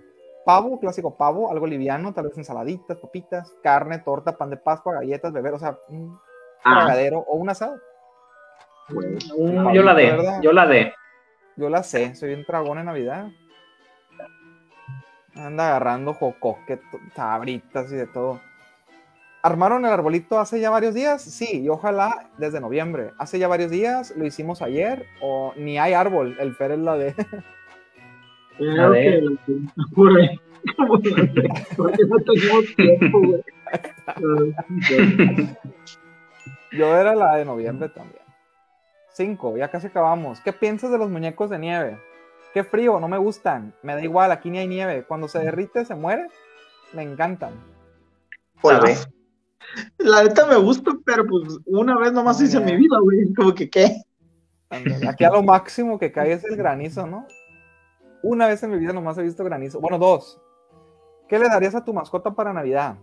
[0.47, 5.35] Pavo, clásico pavo, algo liviano, tal vez ensaladitas, papitas, carne, torta, pan de Pascua, galletas,
[5.35, 6.19] beber, o sea, un
[6.65, 7.79] Ah, tragadero o un asado.
[9.75, 10.11] Yo la D.
[10.11, 10.41] ¿verdad?
[10.43, 10.93] Yo la D.
[11.57, 13.29] Yo la sé, soy un dragón en Navidad.
[15.35, 16.81] Anda agarrando jocoque,
[17.15, 18.41] sabritas y de todo.
[19.43, 21.23] ¿Armaron el arbolito hace ya varios días?
[21.23, 23.13] Sí, y ojalá desde noviembre.
[23.19, 24.13] ¿Hace ya varios días?
[24.17, 25.07] ¿Lo hicimos ayer?
[25.21, 26.37] ¿O ni hay árbol?
[26.41, 27.15] El Fer es la de...
[28.59, 29.21] creo ver.
[29.21, 29.53] que la que
[29.93, 30.41] ocurre.
[30.77, 33.45] Como la de- Porque no tenemos tiempo, güey.
[36.73, 38.23] Yo era la de noviembre también.
[39.13, 40.41] Cinco, ya casi acabamos.
[40.41, 41.99] ¿Qué piensas de los muñecos de nieve?
[42.55, 43.75] Qué frío, no me gustan.
[43.83, 45.05] Me da igual, aquí ni hay nieve.
[45.05, 46.29] Cuando se derrite, se muere.
[46.93, 47.53] Me encantan.
[48.63, 48.97] La D.
[49.99, 53.33] La neta me gusta, pero pues una vez nomás hice en mi vida, güey.
[53.35, 54.03] Como que qué.
[55.09, 57.27] Aquí a lo máximo que cae es el granizo, ¿no?
[58.23, 59.81] Una vez en mi vida nomás he visto granizo.
[59.81, 60.41] Bueno, dos.
[61.29, 62.97] ¿Qué le darías a tu mascota para Navidad?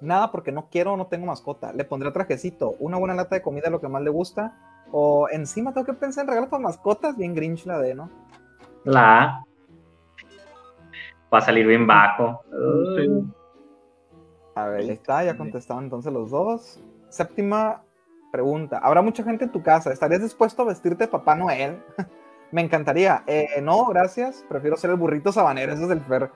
[0.00, 1.72] Nada, porque no quiero o no tengo mascota.
[1.72, 4.56] Le pondré trajecito, una buena lata de comida, lo que más le gusta.
[4.92, 7.16] O encima tengo que pensar en regalos para mascotas.
[7.16, 8.10] Bien Grinch la de, ¿no?
[8.84, 9.44] La A.
[11.32, 12.42] Va a salir bien bajo.
[14.54, 16.82] A ver, ahí está, ya contestaron entonces los dos.
[17.08, 17.82] Séptima
[18.32, 18.78] pregunta.
[18.78, 19.92] ¿Habrá mucha gente en tu casa?
[19.92, 21.78] ¿Estarías dispuesto a vestirte de Papá Noel?
[22.50, 23.22] me encantaría.
[23.26, 24.44] Eh, no, gracias.
[24.48, 26.30] Prefiero ser el burrito sabanero, ese es el Fer.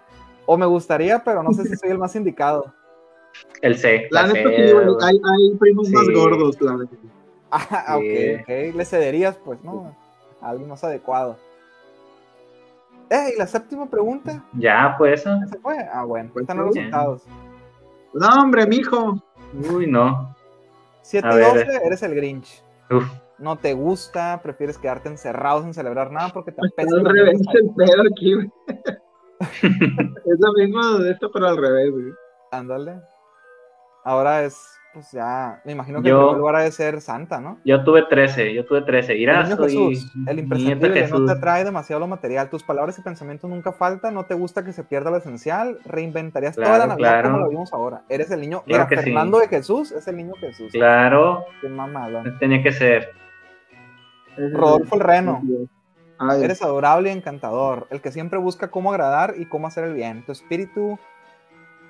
[0.46, 2.72] O me gustaría, pero no sé si soy el más indicado.
[3.62, 4.08] El C.
[4.10, 4.84] La La neta C, sí, güey.
[4.86, 4.96] güey.
[5.02, 6.96] Hay, hay primos más gordos, la neta.
[7.50, 8.34] Ah, Sí.
[8.34, 8.74] ok, ok.
[8.76, 9.94] Le cederías, pues, ¿no?
[10.40, 11.36] A alguien más adecuado.
[13.10, 14.42] Eh, y la séptima pregunta.
[14.54, 15.24] Ya, pues.
[15.24, 15.76] ¿Ya se fue?
[15.92, 17.22] Ah, bueno, están los resultados.
[18.12, 19.18] No, hombre, mijo.
[19.72, 20.34] Uy, no.
[21.02, 21.66] 7 A y ver.
[21.66, 22.62] 12, eres el Grinch.
[22.90, 23.04] Uf.
[23.38, 27.70] No te gusta, prefieres quedarte encerrado sin celebrar nada porque te apesta al revés el
[27.74, 28.50] pedo aquí, güey.
[29.62, 32.12] es lo mismo de esto, pero al revés, güey.
[32.52, 33.00] Ándale.
[34.04, 37.40] Ahora es, pues ya, me imagino que Yo- el primer lugar ha de ser Santa,
[37.40, 37.58] ¿no?
[37.64, 38.52] Yo tuve 13.
[38.54, 39.14] Yo tuve 13.
[39.14, 41.26] El Irás, niño soy Jesús, el imprescindible, de no Jesús.
[41.26, 42.50] te atrae demasiado lo material.
[42.50, 46.54] Tus palabras y pensamientos nunca faltan, no te gusta que se pierda lo esencial, reinventarías
[46.54, 47.30] toda la Navidad claro.
[47.30, 48.02] como la vimos ahora.
[48.08, 49.04] Eres el niño, Claro mira, sí.
[49.06, 50.70] Fernando de Jesús es el niño Jesús.
[50.70, 52.38] Claro, Qué mamalón.
[52.38, 53.08] tenía que ser.
[54.36, 55.42] Rodolfo el Reno.
[56.18, 59.94] Ay, Eres adorable y encantador, el que siempre busca cómo agradar y cómo hacer el
[59.94, 60.24] bien.
[60.24, 60.98] Tu espíritu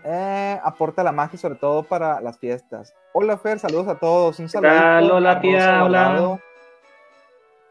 [0.04, 2.94] eh, aporta la magia, sobre todo para las fiestas.
[3.12, 4.38] Hola Fer, saludos a todos.
[4.38, 5.16] Un saludo.
[5.16, 6.38] Hola, tía, hola.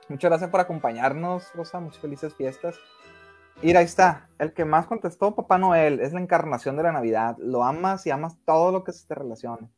[0.09, 1.79] Muchas gracias por acompañarnos, Rosa.
[1.79, 2.75] Muchas felices fiestas.
[3.61, 4.29] Mira, ahí está.
[4.39, 7.37] El que más contestó, Papá Noel, es la encarnación de la Navidad.
[7.37, 9.69] Lo amas y amas todo lo que se te relacione.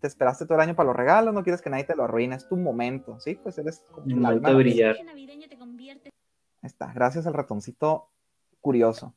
[0.00, 2.36] Te esperaste todo el año para los regalos, no quieres que nadie te lo arruine,
[2.36, 3.36] es tu momento, ¿sí?
[3.36, 4.96] Pues eres como El alma brillar.
[4.96, 8.10] Ahí está, gracias al ratoncito
[8.60, 9.14] curioso.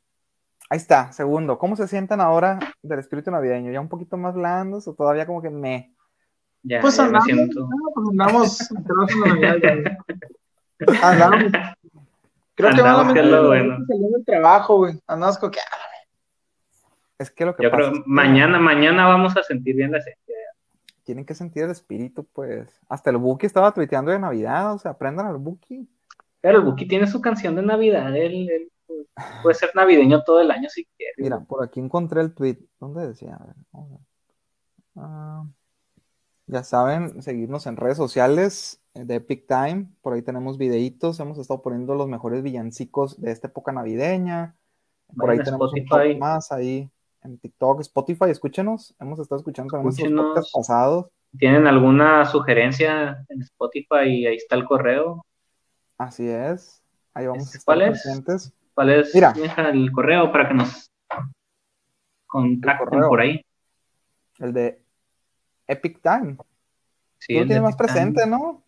[0.72, 1.58] Ahí está, segundo.
[1.60, 3.74] ¿Cómo se sientan ahora del espíritu navideño?
[3.74, 5.94] ¿Ya un poquito más blandos o todavía como que me?
[6.64, 7.68] Ya, Pues ya me andamos, siento.
[7.94, 9.98] pues andamos entrados en la Navidad, ya.
[11.04, 11.44] Andamos.
[12.56, 13.78] Creo que Andamos, que es lo bueno.
[13.88, 14.98] del trabajo, güey.
[15.08, 15.76] Andamos como que, ah,
[17.20, 19.92] Es que lo que Yo pasa creo es que mañana, mañana vamos a sentir bien
[19.92, 20.36] la esencia.
[21.04, 22.80] tienen que sentir el espíritu, pues.
[22.88, 25.86] Hasta el Buki estaba tuiteando de Navidad, o sea, aprendan al Buki.
[26.40, 28.16] Pero el Buki tiene su canción de Navidad.
[28.16, 28.71] Él, él
[29.42, 31.14] puede ser navideño todo el año si quiere.
[31.18, 32.58] Mira, por aquí encontré el tweet.
[32.80, 33.36] ¿Dónde decía?
[33.36, 34.06] A ver, vamos a ver.
[34.98, 35.44] Ah,
[36.48, 39.88] ya saben, seguirnos en redes sociales eh, de Epic Time.
[40.02, 41.20] Por ahí tenemos videitos.
[41.20, 44.56] Hemos estado poniendo los mejores villancicos de esta época navideña.
[45.16, 46.90] Por ahí Vayan tenemos un más ahí
[47.24, 48.30] en TikTok, Spotify.
[48.30, 48.96] Escúchenos.
[49.00, 51.06] Hemos estado escuchando también nuestros podcasts pasados.
[51.38, 54.26] ¿Tienen alguna sugerencia en Spotify?
[54.26, 55.26] Ahí está el correo.
[55.98, 56.84] Así es.
[57.14, 58.02] Ahí vamos a estar ¿Cuál es?
[58.02, 58.54] presentes.
[58.82, 59.32] ¿Cuál es Mira.
[59.72, 60.90] El correo para que nos
[62.26, 63.10] contacten correo.
[63.10, 63.46] por ahí?
[64.40, 64.82] El de
[65.68, 66.36] Epic Time.
[67.20, 68.64] Sí, Tú lo tienes de más presente, ¿no?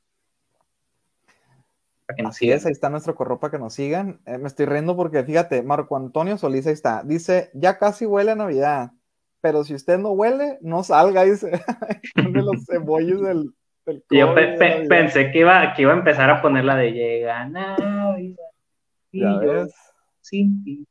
[2.26, 2.58] Así sigan.
[2.58, 4.20] es, ahí está nuestro correo para que nos sigan.
[4.26, 7.02] Eh, me estoy riendo porque fíjate, Marco Antonio Solís ahí está.
[7.06, 8.92] Dice, ya casi huele a Navidad,
[9.40, 11.54] pero si usted no huele, no salga, dice.
[12.16, 13.54] Pone los emojis del,
[13.86, 16.92] del Yo pe- pe- pensé que iba, que iba a empezar a poner la de
[16.92, 18.38] llega Navidad.
[19.12, 19.74] Y Ya yo ves,
[20.22, 20.86] sin ti.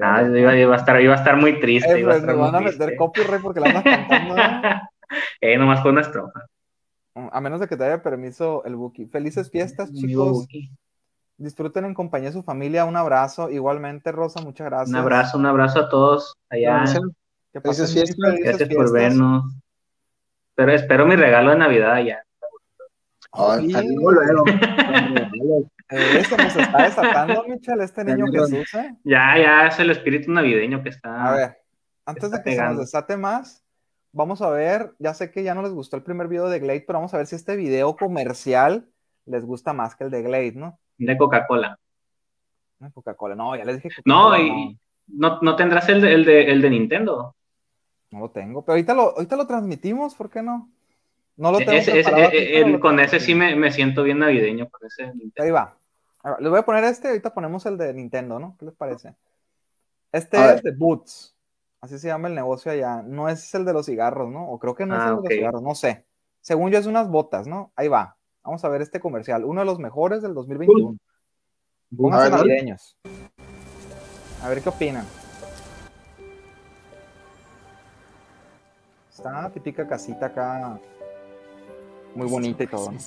[0.00, 1.92] Ah, iba, iba a estar, iba a estar muy triste.
[1.92, 2.96] Eh, iba a pues, estar nos van a muy meter triste.
[2.96, 4.34] copyright porque la andas cantando.
[5.40, 6.46] eh, nomás fue una estrofa.
[7.14, 9.06] A menos de que te haya permiso el Buki.
[9.06, 10.46] Felices fiestas, chicos.
[11.36, 12.84] Disfruten en compañía de su familia.
[12.84, 13.50] Un abrazo.
[13.50, 14.90] Igualmente, Rosa, muchas gracias.
[14.90, 16.84] Un abrazo, un abrazo a todos allá.
[17.52, 18.16] Felices fiestas.
[18.16, 19.44] felices Gracias por vernos.
[20.60, 22.22] Pero espero mi regalo de Navidad ya.
[23.32, 23.96] Ay, Sí.
[25.92, 28.26] Eh, se nos está desatando, Michel, este niño.
[28.26, 28.94] Jesús, ¿eh?
[29.02, 31.24] Ya, ya es el espíritu navideño que está.
[31.24, 31.58] A ver,
[32.06, 33.64] antes de que se nos desate más,
[34.12, 36.84] vamos a ver, ya sé que ya no les gustó el primer video de Glade,
[36.86, 38.86] pero vamos a ver si este video comercial
[39.26, 40.78] les gusta más que el de Glade, ¿no?
[40.96, 41.76] De Coca-Cola.
[42.78, 46.52] No, Coca-Cola, no, ya les dije No, y no, no tendrás el de, el, de,
[46.52, 47.34] el de Nintendo.
[48.10, 50.68] No, lo tengo, pero ahorita lo, ahorita lo transmitimos, ¿por qué no?
[51.36, 54.68] No lo tengo aquí, el- lo con ese sí me, me siento bien navideño.
[54.68, 55.12] Con ese.
[55.38, 55.76] Ahí va.
[56.38, 58.56] Les voy a poner este, ahorita ponemos el de Nintendo, ¿no?
[58.58, 59.14] ¿Qué les parece?
[60.12, 60.56] Este A ver.
[60.56, 61.34] es de Boots,
[61.80, 63.02] así se llama el negocio allá.
[63.02, 64.50] No es el de los cigarros, ¿no?
[64.50, 65.24] O creo que no es Ah, el de ok.
[65.24, 66.04] los cigarros, no sé.
[66.42, 67.72] Según yo es unas botas, ¿no?
[67.76, 68.16] Ahí va.
[68.42, 70.96] Vamos a ver este comercial, uno de los mejores del 2021.
[71.96, 72.96] Pónganse ver, navideños.
[74.42, 75.06] A ver qué opinan.
[79.20, 80.80] Está la típica casita acá,
[82.14, 82.90] muy bonita y todo.
[82.90, 82.98] ¿no?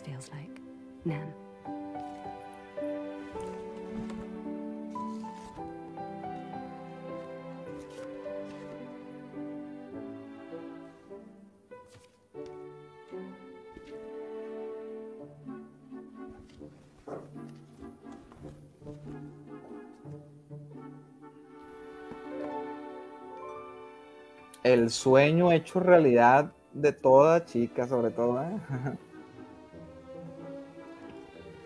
[24.94, 28.58] Sueño hecho realidad de toda chica, sobre todo, ¿eh?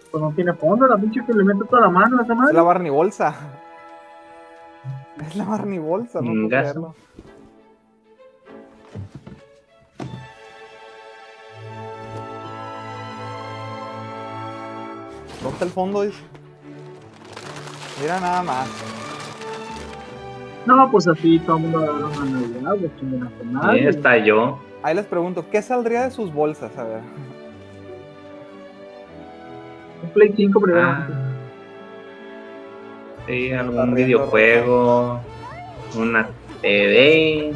[0.09, 2.39] Pues no tiene fondo, la pinche que le mete toda la mano a esa Es
[2.39, 2.53] madre.
[2.53, 3.35] la Barney Bolsa.
[5.21, 6.95] Es la Barney Bolsa, no puedo creerlo.
[15.41, 16.01] ¿Dónde está el fondo?
[16.01, 16.17] Dice?
[18.01, 18.67] Mira nada más.
[20.67, 23.79] No, pues así todo el mundo agarra una Navidad, pues chinguen a su madre.
[23.79, 24.59] Sí, está yo.
[24.83, 26.77] Ahí les pregunto, ¿qué saldría de sus bolsas?
[26.77, 26.99] A ver.
[30.03, 30.87] Un Play 5 primero.
[30.87, 31.07] Ah.
[33.25, 35.21] Sí, algún videojuego,
[35.97, 36.29] una
[36.61, 37.53] TV.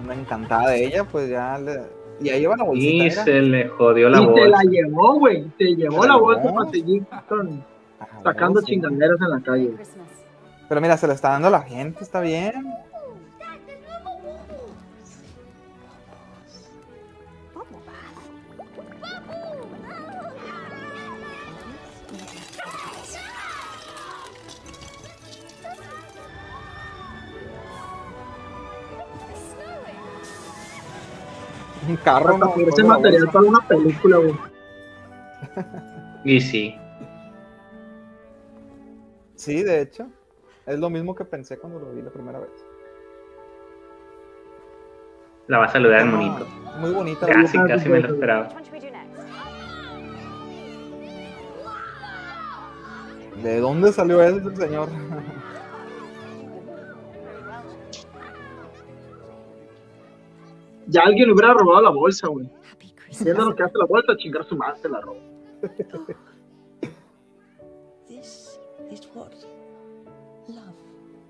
[0.00, 2.03] Anda encantada de ella, pues ya le...
[2.20, 3.04] Y ahí lleva la bolsita.
[3.06, 4.48] Y se le jodió la y te bolsa.
[4.48, 5.44] la llevó, güey.
[5.58, 6.54] Te llevó ¿Se la bolsa llevó?
[6.56, 7.64] para seguir con-
[8.00, 8.66] Ah, sacando sí.
[8.66, 9.70] chingaderas en la calle.
[10.68, 12.52] Pero mira, se lo está dando la gente, está bien.
[31.94, 32.46] Un carro, la
[32.86, 34.34] material para una película, güey.
[36.24, 36.74] Y sí,
[39.36, 40.06] Sí, de hecho.
[40.64, 42.50] Es lo mismo que pensé cuando lo vi la primera vez.
[45.46, 46.46] la va a saludar el Ah, monito.
[46.78, 47.26] Muy bonita.
[47.26, 48.48] Casi, casi me lo esperaba.
[53.42, 54.88] ¿De dónde salió ese el señor?
[60.88, 62.48] Ya alguien le hubiera robado la bolsa, güey.
[63.04, 63.36] Christmas.
[63.36, 65.20] lo que hace la bolsa, chingar su madre, se la roba.
[68.08, 68.58] This
[68.90, 69.32] is what
[70.48, 70.74] love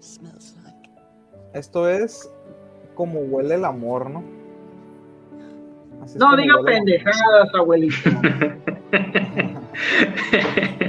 [0.01, 0.90] smells like.
[1.53, 2.31] Esto es
[2.95, 4.25] como huele el amor, ¿no?
[6.03, 8.11] Así No diga pendejadas, abuelito.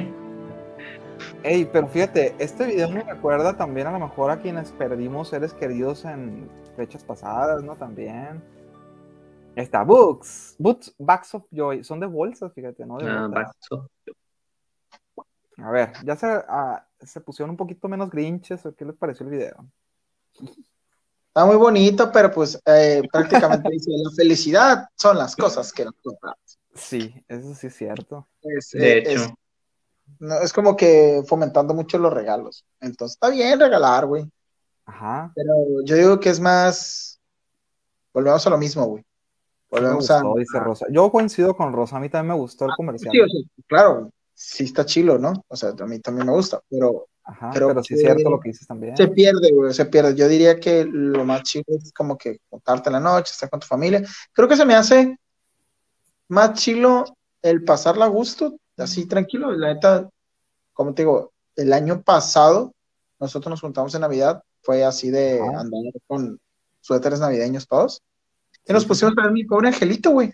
[1.48, 5.54] Ey, pero fíjate, este video me recuerda también a lo mejor a quienes perdimos seres
[5.54, 7.76] queridos en fechas pasadas, ¿no?
[7.76, 8.44] También.
[9.56, 12.98] Está, Books, Books, Bags of Joy, son de bolsas, fíjate, ¿no?
[12.98, 13.52] De Ah, botas.
[13.70, 13.92] vaso.
[15.58, 19.24] A ver, ya se, ah, se pusieron un poquito menos grinches, ¿o qué les pareció
[19.28, 19.68] el video?
[21.28, 25.94] Está muy bonito, pero pues eh, prácticamente dice, la felicidad son las cosas que nos
[26.04, 26.60] compramos.
[26.74, 28.28] Sí, eso sí es cierto.
[28.42, 29.34] Es, De eh, hecho, es,
[30.20, 32.66] no, es como que fomentando mucho los regalos.
[32.80, 34.30] Entonces, está bien regalar, güey.
[34.86, 35.32] Ajá.
[35.36, 37.20] Pero yo digo que es más.
[38.14, 39.04] Volvemos a lo mismo, güey.
[39.04, 39.08] Sí
[39.72, 40.22] me Volvemos a.
[40.22, 40.86] gustó, dice Rosa.
[40.90, 43.12] Yo coincido con Rosa, a mí también me gustó el comercial.
[43.12, 45.34] Sí, o sea, claro, sí está chilo, ¿no?
[45.48, 48.40] O sea, a mí también me gusta, pero Ajá, creo pero sí es cierto lo
[48.40, 48.96] que dices también.
[48.96, 50.16] se pierde, güey, se pierde.
[50.16, 53.60] Yo diría que lo más chido es como que contarte en la noche, estar con
[53.60, 54.04] tu familia.
[54.32, 55.18] Creo que se me hace
[56.28, 57.04] más chilo
[57.42, 59.52] el pasarla a gusto, así tranquilo.
[59.52, 60.10] La neta,
[60.74, 62.74] como te digo, el año pasado
[63.20, 65.62] nosotros nos juntamos en Navidad, fue así de Ajá.
[65.62, 66.40] andar con
[66.82, 68.02] suéteres navideños todos.
[68.68, 70.34] Y nos pusimos a ver mi pobre angelito, güey.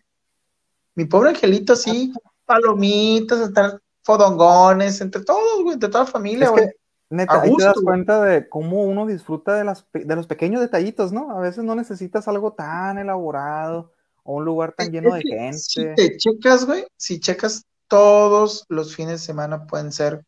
[0.95, 2.11] Mi pobre angelito, así,
[2.45, 6.65] palomitas, estar fodongones, entre todos, güey, entre toda la familia, Es güey.
[6.67, 6.75] que,
[7.09, 7.85] neta, A ahí te gusto, das güey.
[7.85, 11.31] cuenta de cómo uno disfruta de, las, de los pequeños detallitos, ¿no?
[11.31, 13.91] A veces no necesitas algo tan elaborado
[14.23, 15.57] o un lugar tan lleno de gente.
[15.57, 20.23] Si te checas, güey, si checas todos los fines de semana pueden ser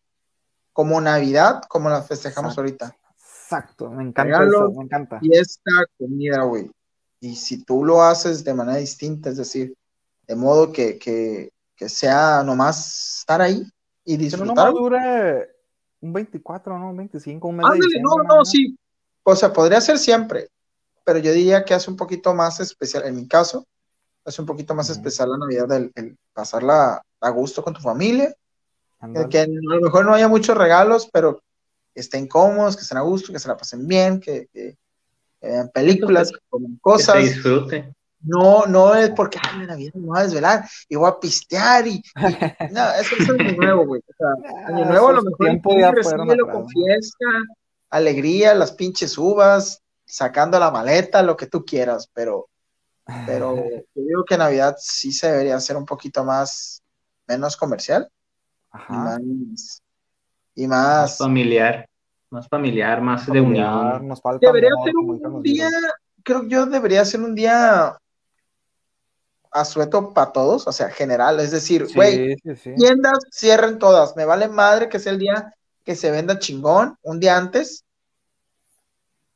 [0.73, 2.61] como Navidad, como la festejamos Exacto.
[2.61, 2.97] ahorita.
[3.17, 4.67] Exacto, me encanta Regalo.
[4.67, 5.19] eso, me encanta.
[5.21, 6.69] Fiesta, comida, güey.
[7.21, 9.73] Y si tú lo haces de manera distinta, es decir,
[10.27, 13.63] de modo que, que, que sea nomás estar ahí
[14.03, 14.55] y disfrutar.
[14.57, 14.83] nomás güey.
[14.83, 15.55] dure
[16.01, 16.89] un 24, ¿no?
[16.89, 18.11] Un 25, un mes de Ándale, diciembre.
[18.27, 18.77] no, no, sí.
[19.23, 20.49] O sea, podría ser siempre,
[21.05, 23.65] pero yo diría que hace un poquito más especial, en mi caso,
[24.25, 28.33] hace un poquito más especial la Navidad, el, el pasarla a gusto con tu familia,
[28.99, 29.29] Ándale.
[29.29, 31.41] que a lo mejor no haya muchos regalos, pero
[31.93, 34.77] que estén cómodos, que estén a gusto, que se la pasen bien, que, que-
[35.41, 37.17] que vean películas, que coman que se cosas.
[37.23, 37.93] disfrute.
[38.25, 41.85] No, no es porque, ay, la Navidad me voy a desvelar y voy a pistear
[41.87, 42.03] y, y-
[42.71, 44.01] no, eso es año nuevo, güey.
[44.07, 44.29] O sea,
[44.69, 45.47] año Ah, nuevo a lo mejor
[45.83, 47.25] atrás, con fiesta,
[47.89, 52.47] alegría, las pinches uvas, sacando la maleta, lo que tú quieras, pero,
[53.25, 53.55] pero
[53.95, 56.81] yo digo que Navidad sí se debería hacer un poquito más,
[57.27, 58.09] menos comercial
[58.89, 59.81] y más,
[60.55, 61.85] y Más más, familiar.
[62.29, 64.07] Más familiar, más de unión.
[64.07, 65.69] Nos falta debería amor, ser un día,
[66.23, 67.95] creo yo debería ser un día
[69.51, 72.75] asueto para todos, o sea, general, es decir, güey, Sí, sí, sí.
[72.75, 74.15] tiendas cierren todas.
[74.15, 77.85] Me vale madre que sea el día que se venda chingón, un día antes.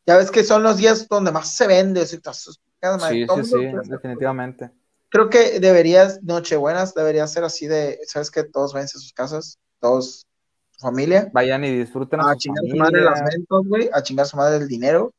[0.07, 2.01] Ya ves que son los días donde más se vende.
[2.01, 4.71] o sea, tas- cada madre, Sí, sí, sí, definitivamente.
[5.09, 8.43] Creo que deberías, Nochebuenas, debería ser así de, ¿sabes qué?
[8.43, 10.25] Todos váyanse a sus casas, todos,
[10.71, 14.37] su familia, Vayan y disfruten a chingar su madre las ventas, güey, a chingar su
[14.37, 15.11] madre el dinero.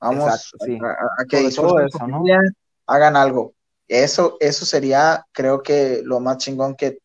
[0.00, 0.78] Vamos Exacto, sí.
[0.82, 2.24] a, a- a que disfruten eso, ¿no?
[2.86, 3.54] hagan algo.
[3.86, 6.98] Eso, eso sería, creo que lo más chingón que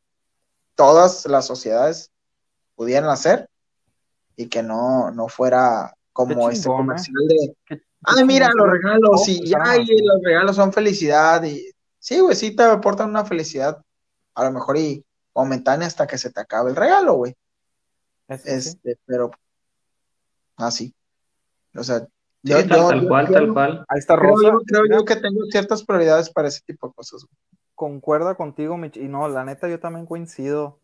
[0.75, 2.09] todas las sociedades
[2.75, 3.47] pudieran hacer
[4.35, 6.71] y que no, no fuera como este ¿eh?
[6.71, 7.55] comercial de,
[8.03, 11.69] ay, mira, los regalos y ay, los regalos son felicidad y
[12.07, 13.81] sí, güey, sí te aportan una felicidad
[14.33, 15.03] a lo mejor y
[15.35, 17.35] momentánea hasta que se te acabe el regalo, güey.
[18.29, 18.35] Sí.
[18.45, 19.31] Este, pero
[20.55, 20.93] así.
[21.75, 23.85] O sea, Sí, yo, tal, yo- tal yo- cual, yo tal cual.
[23.89, 24.43] Ahí está creo, Rosa.
[24.47, 27.23] yo, creo mira, yo que tengo ciertas prioridades para ese tipo de cosas.
[27.23, 27.35] güey.
[27.75, 28.97] concuerda contigo, Mich.
[28.97, 30.79] Y no, la neta, yo también coincido.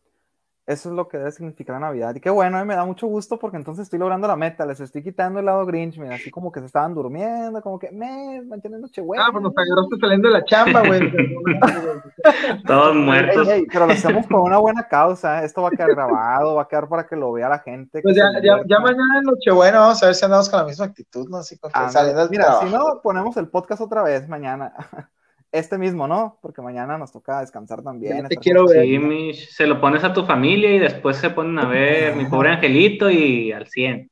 [0.65, 2.15] Eso es lo que debe significar la Navidad.
[2.15, 4.65] Y qué bueno, eh, me da mucho gusto porque entonces estoy logrando la meta.
[4.65, 7.91] Les estoy quitando el lado Grinch, mira, así como que se estaban durmiendo, como que,
[7.91, 9.25] me, mantienen noche buena.
[9.27, 11.01] Ah, pues nos agarraste saliendo de la chamba, güey.
[12.65, 13.45] Todos muertos.
[13.49, 15.43] ey, pero lo hacemos por una buena causa.
[15.43, 18.01] Esto va a quedar grabado, va a quedar para que lo vea la gente.
[18.01, 20.85] Pues ya, ya, ya mañana en Nochebuena vamos a ver si andamos con la misma
[20.85, 21.37] actitud, ¿no?
[21.37, 22.67] Así como que Ah, saliendo Mira, trabajo.
[22.67, 24.73] si no, ponemos el podcast otra vez mañana.
[25.53, 26.37] este mismo, ¿no?
[26.41, 28.27] Porque mañana nos toca descansar también.
[28.27, 28.81] Te quiero ver.
[28.83, 32.25] Sí, Mish, se lo pones a tu familia y después se ponen a ver mi
[32.25, 34.09] pobre angelito y al 100.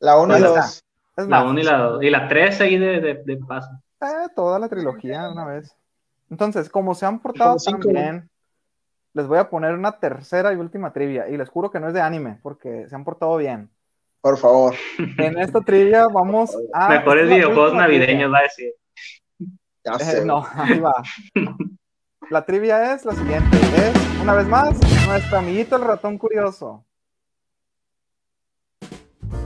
[0.00, 0.60] La 1 y la está.
[0.62, 0.84] 2.
[1.18, 2.02] Es La más, 1 y la 2.
[2.02, 3.68] Y la 3 ahí de, de, de paso.
[4.00, 5.76] eh, toda la trilogía de una vez.
[6.30, 8.30] Entonces, como se han portado tan bien,
[9.12, 11.28] les voy a poner una tercera y última trivia.
[11.28, 13.68] Y les juro que no es de anime, porque se han portado bien.
[14.22, 14.74] Por favor.
[15.18, 16.88] En esta trivia vamos a.
[16.88, 18.72] Mejores videojuegos navideños, va a decir.
[19.84, 20.24] Ya Eh, sé.
[20.24, 21.02] no, ahí va.
[22.30, 23.56] La trivia es la siguiente.
[23.76, 26.84] Es, una vez más, nuestro amiguito el ratón curioso.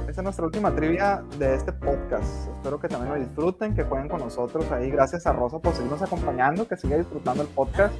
[0.06, 2.48] Esta es nuestra última trivia de este podcast.
[2.56, 4.90] Espero que también lo disfruten, que jueguen con nosotros ahí.
[4.90, 7.94] Gracias a Rosa por seguirnos acompañando, que siga disfrutando el podcast.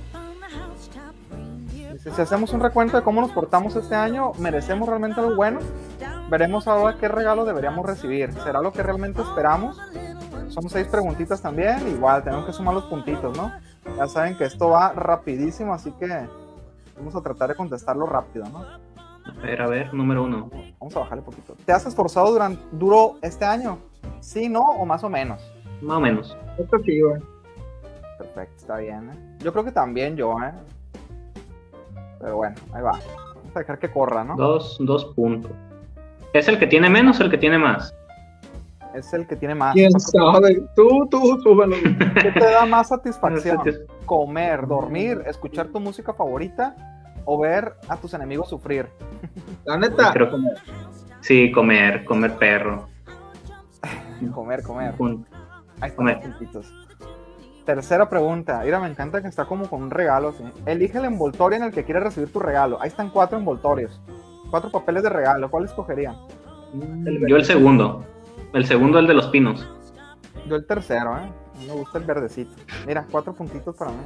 [1.93, 5.61] Dice, si hacemos un recuento de cómo nos portamos este año, ¿merecemos realmente algo bueno?
[6.31, 8.33] Veremos ahora qué regalo deberíamos recibir.
[8.35, 9.79] ¿Será lo que realmente esperamos?
[10.57, 11.87] Son seis preguntitas también.
[11.87, 13.53] Igual, tenemos que sumar los puntitos, ¿no?
[13.95, 16.09] Ya saben que esto va rapidísimo, así que
[16.97, 18.61] vamos a tratar de contestarlo rápido, ¿no?
[18.61, 20.51] A ver, a ver, número 1.
[20.81, 21.55] Vamos a bajarle poquito.
[21.67, 23.77] ¿Te has esforzado durante, duro este año?
[24.21, 25.43] ¿Sí, no o más o menos?
[25.83, 26.39] Más o menos.
[26.57, 27.21] Esto sí, güey.
[28.17, 29.11] Perfecto, está bien.
[29.11, 29.37] ¿eh?
[29.41, 30.53] Yo creo que también yo, ¿eh?
[32.19, 32.93] Pero bueno, ahí va.
[32.93, 34.37] Vamos a dejar que corra, ¿no?
[34.37, 35.53] Dos, dos puntos.
[36.33, 37.95] ¿Es el que tiene menos o el que tiene más?
[38.97, 39.75] Es el que tiene más.
[39.75, 40.63] ¿Quién sabe?
[40.75, 41.77] Tú, tú, súbelo.
[42.23, 43.61] ¿Qué te da más satisfacción?
[44.07, 46.75] ¿Comer, dormir, escuchar tu música favorita
[47.27, 48.89] o ver a tus enemigos sufrir?
[49.65, 50.13] La neta.
[50.13, 50.31] Creo
[51.21, 52.89] Sí, comer, comer perro.
[54.35, 54.95] Comer, comer.
[55.81, 56.17] Ahí están Comer.
[56.17, 56.73] los puntitos.
[57.67, 58.63] Tercera pregunta.
[58.65, 60.45] Mira, me encanta que está como con un regalo así.
[60.65, 62.81] Elige el envoltorio en el que quieres recibir tu regalo.
[62.81, 64.01] Ahí están cuatro envoltorios.
[64.51, 65.51] Cuatro papeles de regalo.
[65.51, 66.17] ¿Cuál escogerían?
[67.29, 68.05] Yo el segundo.
[68.53, 69.69] El segundo, el de los pinos.
[70.49, 71.21] Yo el tercero, ¿eh?
[71.23, 72.53] A mí Me gusta el verdecito.
[72.87, 73.99] Mira, cuatro puntitos para mí.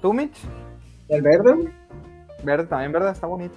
[0.00, 0.36] ¿Tú, Mitch?
[1.08, 1.72] ¿El verde?
[2.42, 3.56] Verde, también verde, está bonito.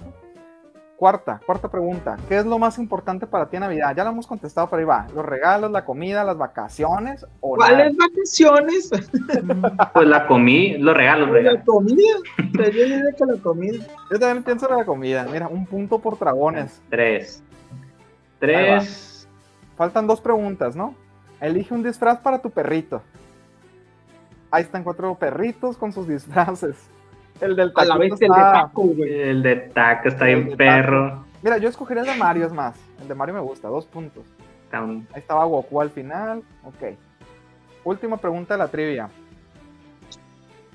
[0.96, 2.16] Cuarta, cuarta pregunta.
[2.28, 3.94] ¿Qué es lo más importante para ti en Navidad?
[3.96, 5.06] Ya lo hemos contestado, pero ahí va.
[5.14, 7.54] ¿Los regalos, la comida, las vacaciones o?
[7.54, 8.90] ¿Cuáles vacaciones?
[9.94, 11.62] Pues la comí, los regalos, La regalos.
[11.64, 12.16] comida.
[12.38, 13.84] O sea, yo diría que la comida.
[14.10, 15.24] Yo también pienso en la comida.
[15.30, 16.82] Mira, un punto por dragones.
[16.90, 17.44] Tres.
[18.40, 19.07] Tres.
[19.78, 20.94] Faltan dos preguntas, ¿no?
[21.40, 23.00] Elige un disfraz para tu perrito.
[24.50, 26.76] Ahí están cuatro perritos con sus disfraces.
[27.40, 29.20] El del A la vez el de está- taco, güey.
[29.20, 31.24] El de taco está bien perro.
[31.42, 32.74] Mira, yo escogería el de Mario, es más.
[33.00, 34.24] El de Mario me gusta, dos puntos.
[34.64, 36.42] Está un- Ahí estaba Goku al final.
[36.64, 36.96] Ok.
[37.84, 39.08] Última pregunta de la trivia.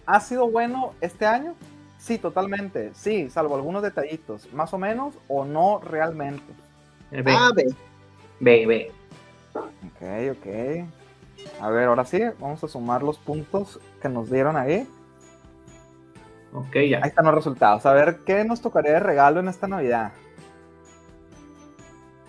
[0.05, 1.53] ¿Ha sido bueno este año?
[1.97, 2.91] Sí, totalmente.
[2.93, 4.51] Sí, salvo algunos detallitos.
[4.53, 6.43] Más o menos o no realmente.
[7.11, 7.49] Ve, Ah,
[8.43, 8.91] ve.
[9.55, 11.61] Ok, ok.
[11.61, 14.87] A ver, ahora sí, vamos a sumar los puntos que nos dieron ahí.
[16.53, 16.99] Ok, Ahí ya.
[16.99, 17.85] están los resultados.
[17.85, 20.11] A ver, ¿qué nos tocaría de regalo en esta Navidad?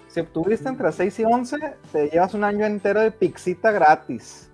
[0.09, 1.59] Si obtuviste entre 6 y 11,
[1.93, 4.49] te llevas un año entero de pixita gratis.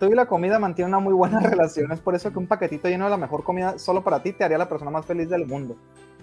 [0.00, 1.92] Tú y la comida mantienen una muy buena relación.
[1.92, 4.44] Es por eso que un paquetito lleno de la mejor comida solo para ti te
[4.44, 5.76] haría la persona más feliz del mundo.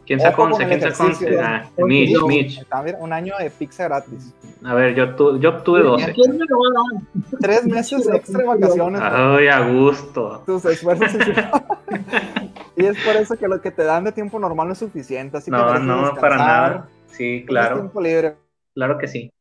[0.06, 0.64] ¿Quién sacó con 11?
[0.64, 1.42] el ¿Quién sacó ejercicio, 11?
[1.42, 1.48] ¿no?
[1.48, 2.62] Ah, Mitch, yo- Mitch.
[3.00, 4.34] Un año de pizza gratis.
[4.64, 6.14] A ver, yo, tu- yo obtuve ¿Y a 12.
[6.14, 7.40] quién me lo va a dar?
[7.42, 9.02] Tres meses extra de vacaciones.
[9.04, 10.44] Ay, a gusto.
[10.46, 11.08] Tus esfuerzos
[12.78, 15.38] y es por eso que lo que te dan de tiempo normal no es suficiente.
[15.38, 16.88] Así que No, mereces no, descansar, para nada.
[17.08, 17.76] Sí, tienes claro.
[17.78, 18.36] tiempo libre.
[18.74, 19.32] Claro que sí.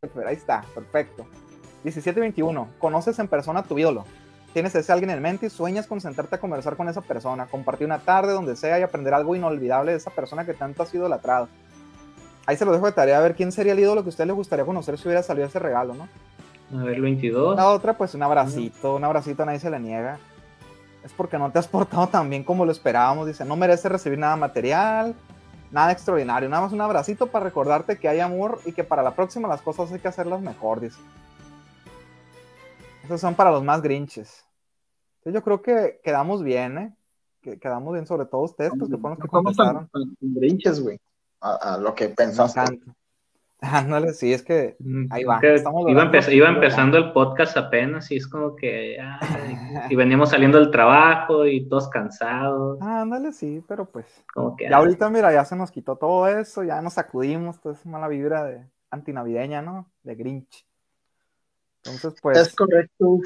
[0.00, 1.26] Pero Ahí está, perfecto.
[1.84, 2.66] 17-21.
[2.78, 4.04] Conoces en persona a tu ídolo.
[4.54, 7.46] Tienes a ese alguien en mente y sueñas con sentarte a conversar con esa persona,
[7.46, 10.94] compartir una tarde donde sea y aprender algo inolvidable de esa persona que tanto has
[10.94, 11.48] idolatrado.
[12.46, 14.26] Ahí se lo dejo de tarea a ver quién sería el ídolo que a usted
[14.26, 16.08] le gustaría conocer si hubiera salido ese regalo, ¿no?
[16.78, 17.56] A ver, 22.
[17.56, 20.18] La otra, pues un abracito, un abracito a nadie se le niega.
[21.04, 23.26] Es porque no te has portado tan bien como lo esperábamos.
[23.26, 25.16] Dice, no mereces recibir nada material,
[25.72, 29.16] nada extraordinario, nada más un abracito para recordarte que hay amor y que para la
[29.16, 31.00] próxima las cosas hay que hacerlas mejor, dice.
[33.04, 34.44] Esos son para los más grinches.
[35.18, 36.96] Entonces yo creo que quedamos bien, ¿eh?
[37.40, 39.88] Que quedamos bien, sobre todo ustedes, pues que fueron los que contestaron.
[40.20, 40.98] grinches, güey.
[41.40, 42.60] A, a lo que pensaste.
[43.60, 47.12] Ándale, sí, es que Mm, Ahí va, que estamos iba, logrando- empe- iba empezando el
[47.12, 48.98] podcast apenas y es como que.
[49.00, 49.20] ay,
[49.92, 52.78] y veníamos saliendo del trabajo y todos cansados.
[52.82, 54.68] Ah, ándale, sí, pero pues Como que.
[54.68, 58.08] Ya ahorita, mira, ya se nos quitó todo eso, ya nos sacudimos toda esa mala
[58.08, 59.90] vibra de antinavideña, ¿no?
[60.02, 60.66] De Grinch.
[61.84, 63.18] Entonces, pues, Es correcto.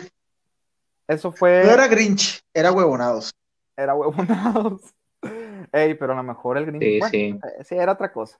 [1.06, 1.62] eso fue.
[1.64, 3.30] No era Grinch, era huevonados.
[3.76, 4.82] Era huevonados.
[5.72, 6.82] Ey, pero a lo mejor el Grinch.
[6.82, 7.40] Sí, bueno, sí.
[7.58, 8.38] eh, sí, era otra cosa.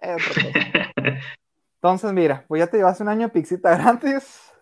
[0.00, 0.90] Era otra cosa.
[1.76, 4.52] Entonces, mira, pues ya te llevas un año de Pixita gratis.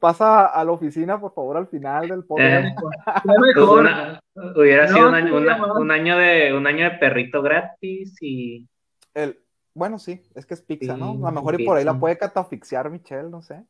[0.00, 2.66] pasa a la oficina, por favor, al final del podcast.
[2.68, 4.20] Eh, una-
[4.56, 5.78] hubiera No, sido un año, sí, una- mamá.
[5.80, 8.68] un año de un año de perrito gratis y
[9.14, 9.40] El,
[9.74, 11.10] bueno, sí, es que es pizza, ¿no?
[11.26, 13.64] A lo mejor y por ahí la puede catafixiar Michelle, no sé.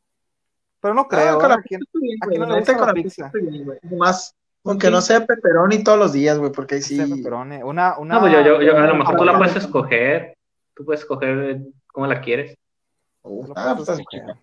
[0.81, 1.41] Pero no Ah, creo.
[1.43, 1.47] ¿eh?
[1.47, 3.31] la ¿A quién- pizza bien, no le gusta la.
[3.83, 4.93] Nomás, aunque Sí.
[4.93, 6.97] no sea pepperoni todos los días, güey, porque ahí sí.
[6.97, 7.61] Pepperoni.
[7.63, 10.37] Una, una, no, pues yo, yo, yo- a lo mejor tú la Ah, puedes escoger,
[10.75, 12.55] tú puedes escoger cómo la quieres.
[13.23, 14.35] Uh, ah, pues, escoger.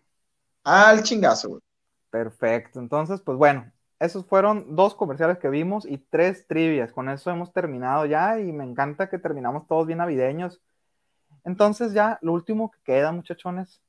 [0.64, 1.61] ah, el chingazo, güey.
[2.11, 2.78] Perfecto.
[2.80, 6.93] Entonces, pues bueno, esos fueron dos comerciales que vimos y tres trivias.
[6.93, 10.61] Con eso hemos terminado ya y me encanta que terminamos todos bien navideños.
[11.45, 13.80] Entonces ya lo último que queda, muchachones,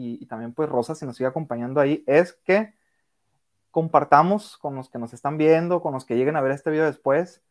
[0.00, 2.74] y, y también pues Rosa, si nos sigue acompañando ahí, es que
[3.70, 6.86] compartamos con los que nos están viendo, con los que lleguen a ver este video
[6.86, 7.42] después,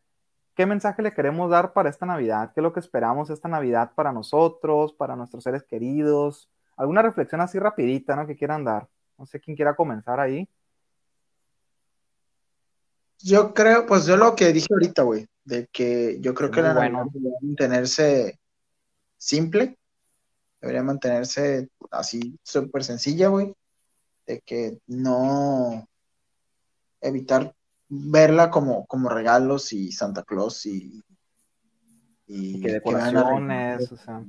[0.54, 3.92] qué mensaje le queremos dar para esta Navidad, qué es lo que esperamos esta Navidad
[3.94, 8.26] para nosotros, para nuestros seres queridos, alguna reflexión así rapidita, ¿no?
[8.26, 8.88] Que quieran dar.
[9.16, 10.48] No sé quién quiera comenzar ahí.
[13.18, 16.74] Yo creo, pues yo lo que dije ahorita, güey, de que yo creo que la
[16.74, 16.98] bueno.
[16.98, 18.40] Navidad debería mantenerse
[19.18, 19.78] simple,
[20.60, 23.54] debería mantenerse así súper sencilla, güey,
[24.26, 25.88] de que no
[27.00, 27.54] evitar
[27.88, 31.02] verla como, como regalos y Santa Claus y,
[32.26, 34.24] y Y que que a decoraciones, o sea.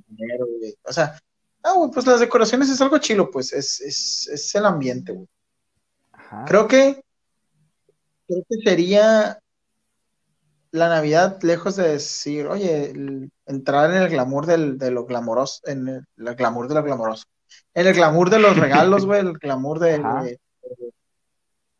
[0.83, 1.19] O sea,
[1.63, 5.27] ah, güey, pues las decoraciones es algo chilo, pues es, es, es el ambiente, güey.
[6.47, 7.03] Creo que,
[8.25, 9.37] creo que sería
[10.71, 15.61] la Navidad, lejos de decir, oye, el- entrar en el glamour del, de lo glamoroso,
[15.65, 17.25] en el, el glamour de lo glamoroso,
[17.73, 20.23] en el glamour de los regalos, güey, el glamour de, Ajá.
[20.23, 20.39] de,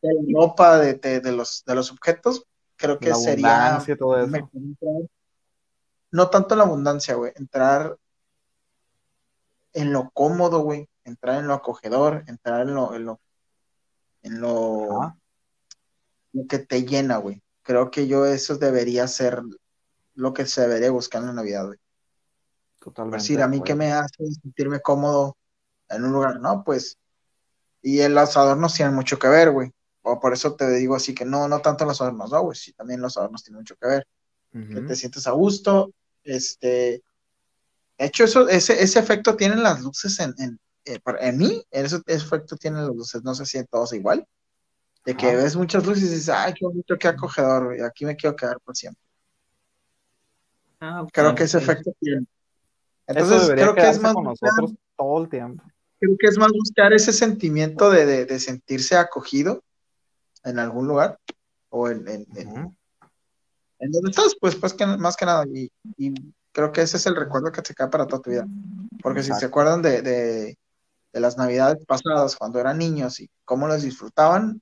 [0.02, 4.50] de la ropa, de, los, de los objetos, creo que la sería todo eso.
[6.12, 7.98] no tanto en la abundancia, güey, entrar
[9.74, 13.20] en lo cómodo, güey, entrar en lo acogedor, entrar en lo, en lo,
[14.24, 15.16] en lo
[16.50, 17.42] que te llena, güey.
[17.64, 19.42] Creo que yo eso debería ser
[20.16, 21.78] lo que se debería buscar en la Navidad, güey.
[21.78, 23.24] Es Totalmente.
[23.24, 23.78] decir, de a mí que acuerdo.
[23.78, 25.38] me hace sentirme cómodo
[25.90, 26.98] en un lugar, no, pues,
[27.82, 29.72] y el los adornos tienen mucho que ver, güey.
[30.04, 32.74] O por eso te digo así que no, no tanto los adornos, no, güey, sí,
[32.74, 34.08] también los adornos tienen mucho que ver.
[34.52, 35.92] que te sientes a gusto.
[36.24, 37.04] Este,
[37.98, 41.64] de hecho, eso, ese, ese efecto tienen las luces en, en, eh, para- en mí,
[41.72, 44.26] ese, ese efecto tienen las luces, no sé si en todos igual,
[45.06, 45.38] de que Ajá.
[45.38, 48.60] ves muchas luces y dices, ay, qué bonito, qué acogedor, güey, aquí me quiero quedar
[48.60, 49.02] por siempre.
[50.80, 52.26] Ah, Creo que ese efecto tiene.
[53.08, 55.64] Entonces, creo que es más con buscar, nosotros todo el tiempo.
[56.00, 59.64] creo que es más buscar ese sentimiento de, de, de sentirse acogido
[60.44, 61.20] en algún lugar
[61.70, 62.76] o en, en, en- Ujú.
[63.80, 65.46] en donde estás, pues, pues que, más que nada.
[65.54, 66.14] Y, y
[66.52, 68.48] creo que ese es el recuerdo que te queda para toda tu vida.
[69.02, 70.58] Porque si se acuerdan de, de,
[71.14, 74.62] de las navidades pasadas, cuando eran niños y cómo las disfrutaban,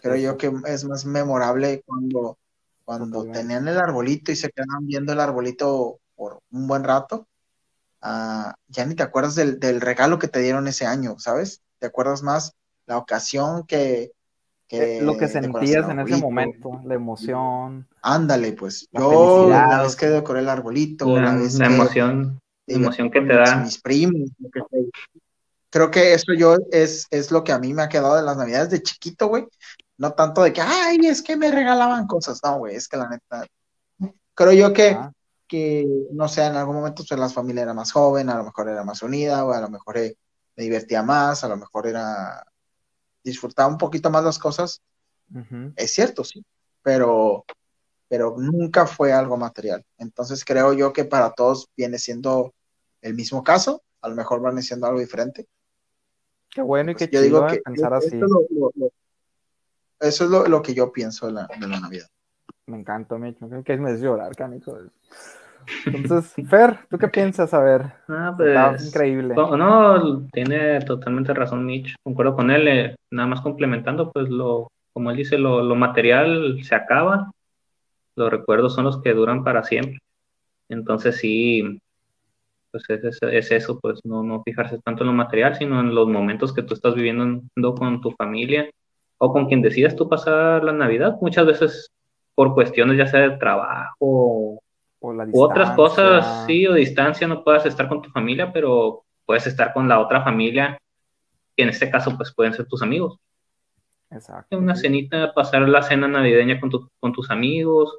[0.00, 2.38] creo yo que es más memorable cuando,
[2.84, 3.38] cuando Totalmente.
[3.40, 7.26] tenían el arbolito y se quedaban viendo el arbolito por un buen rato.
[8.02, 11.60] ah, ya ni te acuerdas del, del regalo que te dieron ese año, ¿sabes?
[11.78, 12.52] Te acuerdas más
[12.86, 14.12] la ocasión que,
[14.68, 17.86] que Eh, lo que sentías en ese momento, la emoción.
[18.02, 18.88] Ándale, pues.
[18.92, 19.82] La Yo, felicidad.
[19.82, 23.34] vez que decoré el arbolito, La, la vez la que emoción, la emoción que te
[23.34, 23.56] da.
[23.56, 24.80] mis primos, que sea.
[25.72, 28.36] Creo que eso yo es, es lo que a mí me ha quedado de las
[28.36, 29.46] navidades de chiquito, güey.
[30.00, 32.40] No tanto de que, ay, es que me regalaban cosas.
[32.42, 33.46] No, güey, es que la neta.
[34.34, 35.12] Creo yo que, Ah,
[35.46, 38.68] que no sé, en algún momento pues, la familia era más joven, a lo mejor
[38.68, 40.16] era más unida, o a lo mejor eh,
[40.56, 42.44] me divertía más, a lo mejor era.
[43.24, 44.80] disfrutaba un poquito más las cosas.
[45.76, 46.44] Es cierto, sí,
[46.82, 47.44] pero,
[48.08, 49.84] pero nunca fue algo material.
[49.98, 52.52] Entonces creo yo que para todos viene siendo
[53.02, 55.46] el mismo caso, a lo mejor van siendo algo diferente.
[56.50, 58.06] Qué bueno y Pues qué yo digo chido de que pensar así.
[58.16, 58.90] es lo, lo- lo-
[60.00, 62.06] eso es lo, lo que yo pienso de la, de la Navidad.
[62.66, 63.38] Me encanta, Mitch.
[63.40, 64.76] Me que me hace llorar, canijo.
[65.86, 67.52] Entonces, Fer, ¿tú qué piensas?
[67.54, 69.34] A ver, Ah, está pues, increíble.
[69.34, 75.10] No, tiene totalmente razón Mitch, concuerdo con él, eh, nada más complementando, pues lo, como
[75.10, 77.30] él dice, lo, lo material se acaba,
[78.16, 79.98] los recuerdos son los que duran para siempre.
[80.68, 81.80] Entonces sí,
[82.72, 85.94] pues es, es- es eso, pues no, no fijarse tanto en lo material, sino en
[85.94, 87.42] los momentos que tú estás viviendo
[87.76, 88.68] con tu familia
[89.20, 91.90] o con quien decidas tú pasar la Navidad, muchas veces
[92.34, 93.96] por cuestiones ya sea de trabajo
[95.02, 99.02] O la u otras cosas, sí, o distancia, no puedas estar con tu familia, pero
[99.26, 100.78] puedes estar con la otra familia,
[101.56, 103.18] que en este caso pues pueden ser tus amigos.
[104.10, 104.58] Exacto.
[104.58, 107.98] Una cenita, pasar la cena navideña con, tu- con tus amigos,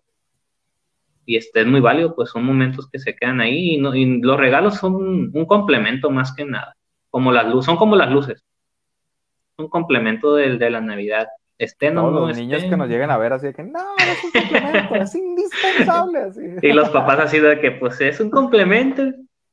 [1.26, 4.22] y este es muy válido, pues son momentos que se quedan ahí, y, no- y
[4.22, 6.74] los regalos son un, un complemento más que nada,
[7.09, 8.43] como las luces, son como las luces.
[9.62, 11.28] Un complemento del de la Navidad.
[11.57, 12.72] Estén o no los niños estén.
[12.72, 16.20] que nos lleguen a ver así de que no, no es un complemento, es indispensable.
[16.20, 16.41] Así.
[16.64, 19.03] Y los papás así de que, pues, es un complemento.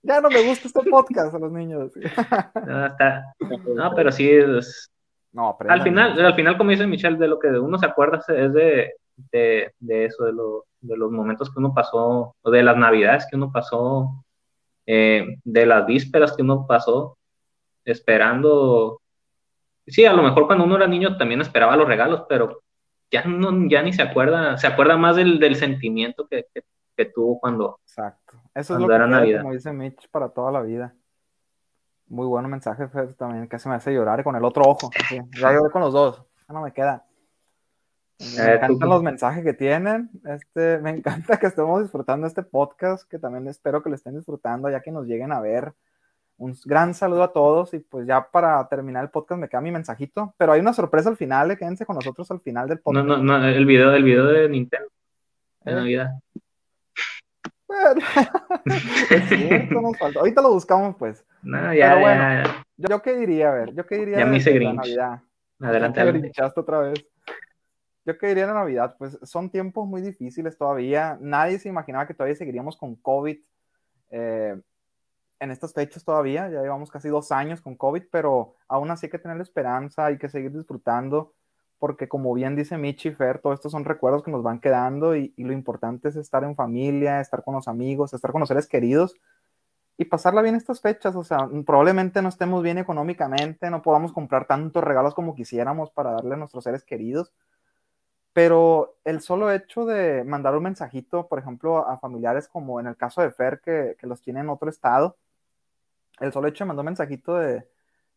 [0.02, 1.90] Ya no me gusta este podcast a los niños.
[1.90, 2.00] así.
[2.66, 3.34] No, está-
[3.74, 4.90] no, pero sí, es-
[5.32, 8.52] No, al final, al final, como dice Michelle, de lo que uno se acuerda es
[8.54, 8.92] de,
[9.30, 13.26] de, de eso, de, lo, de los momentos que uno pasó, o de las navidades
[13.30, 14.24] que uno pasó,
[14.86, 17.18] eh, de las vísperas que uno pasó,
[17.84, 19.00] esperando.
[19.88, 22.62] Sí, a lo mejor cuando uno era niño también esperaba los regalos, pero
[23.10, 26.62] ya, no, ya ni se acuerda, se acuerda más del, del sentimiento que, que,
[26.96, 27.78] que tuvo cuando...
[27.82, 28.36] Exacto.
[28.54, 29.40] Eso es lo que era Navidad.
[29.42, 30.94] como dice Mitch, para toda la vida.
[32.08, 34.90] Muy bueno mensaje, Fer, también, casi me hace llorar con el otro ojo.
[34.98, 35.20] así.
[35.38, 36.22] Ya lloré con los dos.
[36.48, 37.04] Ya no me queda.
[38.18, 40.10] Me Eh, encantan tú- los mensajes que tienen.
[40.24, 44.68] Este, me encanta que estemos disfrutando este podcast, que también espero que lo estén disfrutando,
[44.70, 45.72] ya que nos lleguen a ver.
[46.38, 49.72] Un gran saludo a todos y pues ya para terminar el podcast me queda mi
[49.72, 52.82] mensajito, pero hay una sorpresa al final, eh, quédense con nosotros al final del No,
[52.84, 53.06] podcast.
[53.06, 54.88] no, no, el video, el video de Nintendo,
[55.64, 55.74] de Eh.
[55.74, 56.10] Navidad.
[57.66, 58.00] Bueno,
[59.10, 60.20] es cierto, nos faltó.
[60.20, 61.24] Ahorita lo buscamos pues.
[61.42, 62.20] No, ya, Pero bueno.
[62.22, 62.64] ya, ya.
[62.76, 64.72] Yo, yo qué diría, a ver, yo qué diría Ya me hice de la.
[64.72, 65.20] Navidad.
[65.60, 66.20] Adelante, Te adelante.
[66.20, 67.04] grinchaste otra vez.
[68.04, 71.18] Yo qué diría de la Navidad, pues son tiempos muy difíciles todavía.
[71.20, 73.38] Nadie se imaginaba que todavía seguiríamos con COVID
[74.10, 74.58] eh,
[75.40, 76.48] en estas fechas todavía.
[76.48, 80.18] Ya llevamos casi dos años con COVID, pero aún así hay que tener esperanza, hay
[80.18, 81.34] que seguir disfrutando,
[81.78, 85.32] porque como bien dice Michi Fer, todo esto son recuerdos que nos van quedando y,
[85.36, 88.66] y lo importante es estar en familia, estar con los amigos, estar con los seres
[88.66, 89.14] queridos
[89.98, 91.14] y pasarla bien estas fechas.
[91.16, 96.12] O sea, probablemente no estemos bien económicamente, no podamos comprar tantos regalos como quisiéramos para
[96.12, 97.32] darle a nuestros seres queridos,
[98.32, 102.96] pero el solo hecho de mandar un mensajito, por ejemplo, a familiares como en el
[102.96, 105.16] caso de Fer, que, que los tiene en otro estado,
[106.20, 107.66] el solo hecho de mandar un mensajito de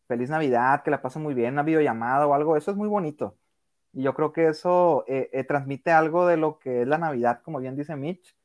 [0.07, 3.37] feliz Navidad, que la pasen muy bien, una videollamada o algo, eso es muy bonito.
[3.93, 7.41] Y yo creo que eso eh, eh, transmite algo de lo que es la Navidad,
[7.43, 8.35] como bien dice Mitch.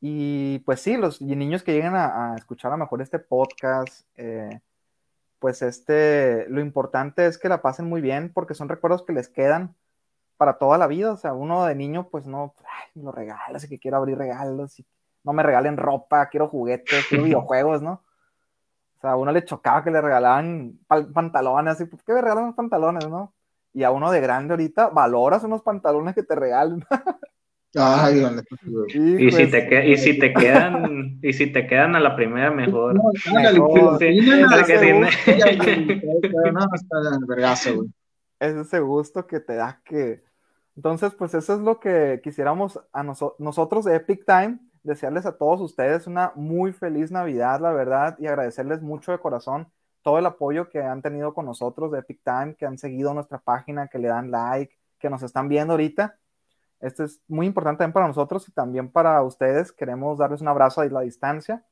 [0.00, 4.06] Y pues sí, los niños que lleguen a, a escuchar a lo mejor este podcast,
[4.16, 4.60] eh,
[5.38, 9.28] pues este, lo importante es que la pasen muy bien porque son recuerdos que les
[9.28, 9.76] quedan
[10.36, 11.12] para toda la vida.
[11.12, 14.18] O sea, uno de niño, pues no, ay, me lo regalas y que quiero abrir
[14.18, 14.86] regalos y
[15.24, 18.02] no me regalen ropa, quiero juguetes, quiero videojuegos, ¿no?
[18.98, 20.78] O sea, a uno le chocaba que le regalaban
[21.14, 23.32] pantalones, así, ¿por qué me regalan pantalones, no?
[23.72, 26.84] Y a uno de grande ahorita, valoras unos pantalones que te regalen.
[27.76, 28.22] Ay,
[28.66, 29.26] güey.
[29.26, 32.94] Y si te y si te quedan, y si te quedan a la primera mejor.
[32.94, 33.02] No,
[33.36, 33.98] ándale, Mejor.
[33.98, 35.58] sí, Sí,
[37.60, 37.70] sí,
[38.40, 40.22] es ese gusto que te da que...
[40.76, 45.36] Entonces, pues eso es lo que quisiéramos a noso- nosotros de Epic Time, desearles a
[45.36, 49.70] todos ustedes una muy feliz Navidad, la verdad, y agradecerles mucho de corazón
[50.02, 53.38] todo el apoyo que han tenido con nosotros de Epic Time, que han seguido nuestra
[53.38, 56.18] página, que le dan like, que nos están viendo ahorita.
[56.80, 59.72] Esto es muy importante también para nosotros y también para ustedes.
[59.72, 61.64] Queremos darles un abrazo a la distancia.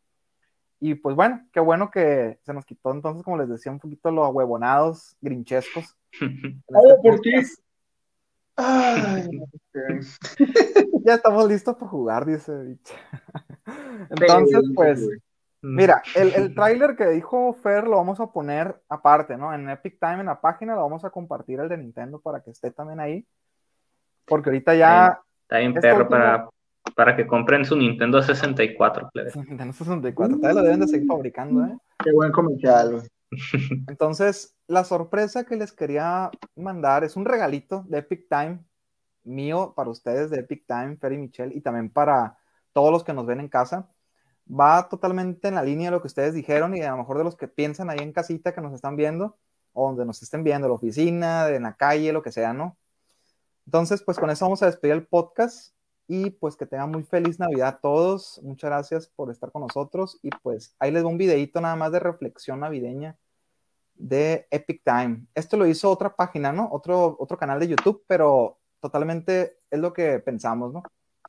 [0.80, 4.10] Y pues bueno, qué bueno que se nos quitó entonces, como les decía, un poquito
[4.10, 5.96] los huevonados, grinchescos.
[6.12, 6.62] este
[7.02, 7.42] ¿por qué?
[8.56, 9.28] Ay.
[11.04, 12.52] Ya estamos listos para jugar, dice.
[14.10, 15.08] Entonces, pues,
[15.62, 19.54] mira, el, el tráiler que dijo Fer lo vamos a poner aparte, ¿no?
[19.54, 22.50] En Epic Time, en la página, lo vamos a compartir el de Nintendo para que
[22.50, 23.24] esté también ahí.
[24.24, 26.48] Porque ahorita ya Está bien perro último- para,
[26.96, 29.30] para que compren su Nintendo 64, plebe.
[29.36, 31.78] Nintendo 64, todavía lo deben de seguir fabricando, ¿eh?
[32.02, 33.06] Qué buen comercial, güey.
[33.86, 38.64] Entonces, la sorpresa que les quería mandar es un regalito de Epic Time
[39.24, 42.38] mío para ustedes de Epic Time, Fer y Michelle, y también para
[42.72, 43.90] todos los que nos ven en casa.
[44.48, 47.24] Va totalmente en la línea de lo que ustedes dijeron y a lo mejor de
[47.24, 49.36] los que piensan ahí en casita que nos están viendo
[49.72, 52.76] o donde nos estén viendo, en la oficina, en la calle, lo que sea, ¿no?
[53.66, 55.74] Entonces, pues con eso vamos a despedir el podcast
[56.06, 58.40] y pues que tengan muy feliz Navidad a todos.
[58.44, 61.92] Muchas gracias por estar con nosotros y pues ahí les va un videito nada más
[61.92, 63.18] de reflexión navideña
[63.98, 65.26] de Epic Time.
[65.34, 66.68] Esto lo hizo otra página, ¿no?
[66.70, 70.82] Otro, otro canal de YouTube, pero totalmente es lo que pensamos, ¿no?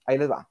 [0.05, 0.49] Ahí les va.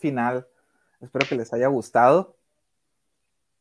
[0.00, 0.46] Final.
[1.00, 2.36] Espero que les haya gustado.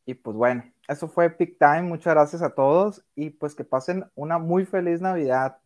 [0.05, 1.84] Y pues bueno, eso fue Peak Time.
[1.84, 5.58] Muchas gracias a todos y pues que pasen una muy feliz Navidad.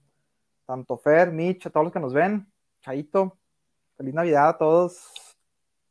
[0.65, 2.51] Tanto Fer, Mitch, a todos los que nos ven.
[2.81, 3.37] Chaito.
[3.97, 5.05] Feliz Navidad a todos.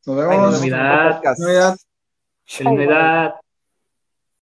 [0.07, 0.53] Nos Ay, vemos.
[0.53, 1.23] Navidad.
[1.39, 1.77] Navidad.
[2.45, 3.35] Feliz Navidad.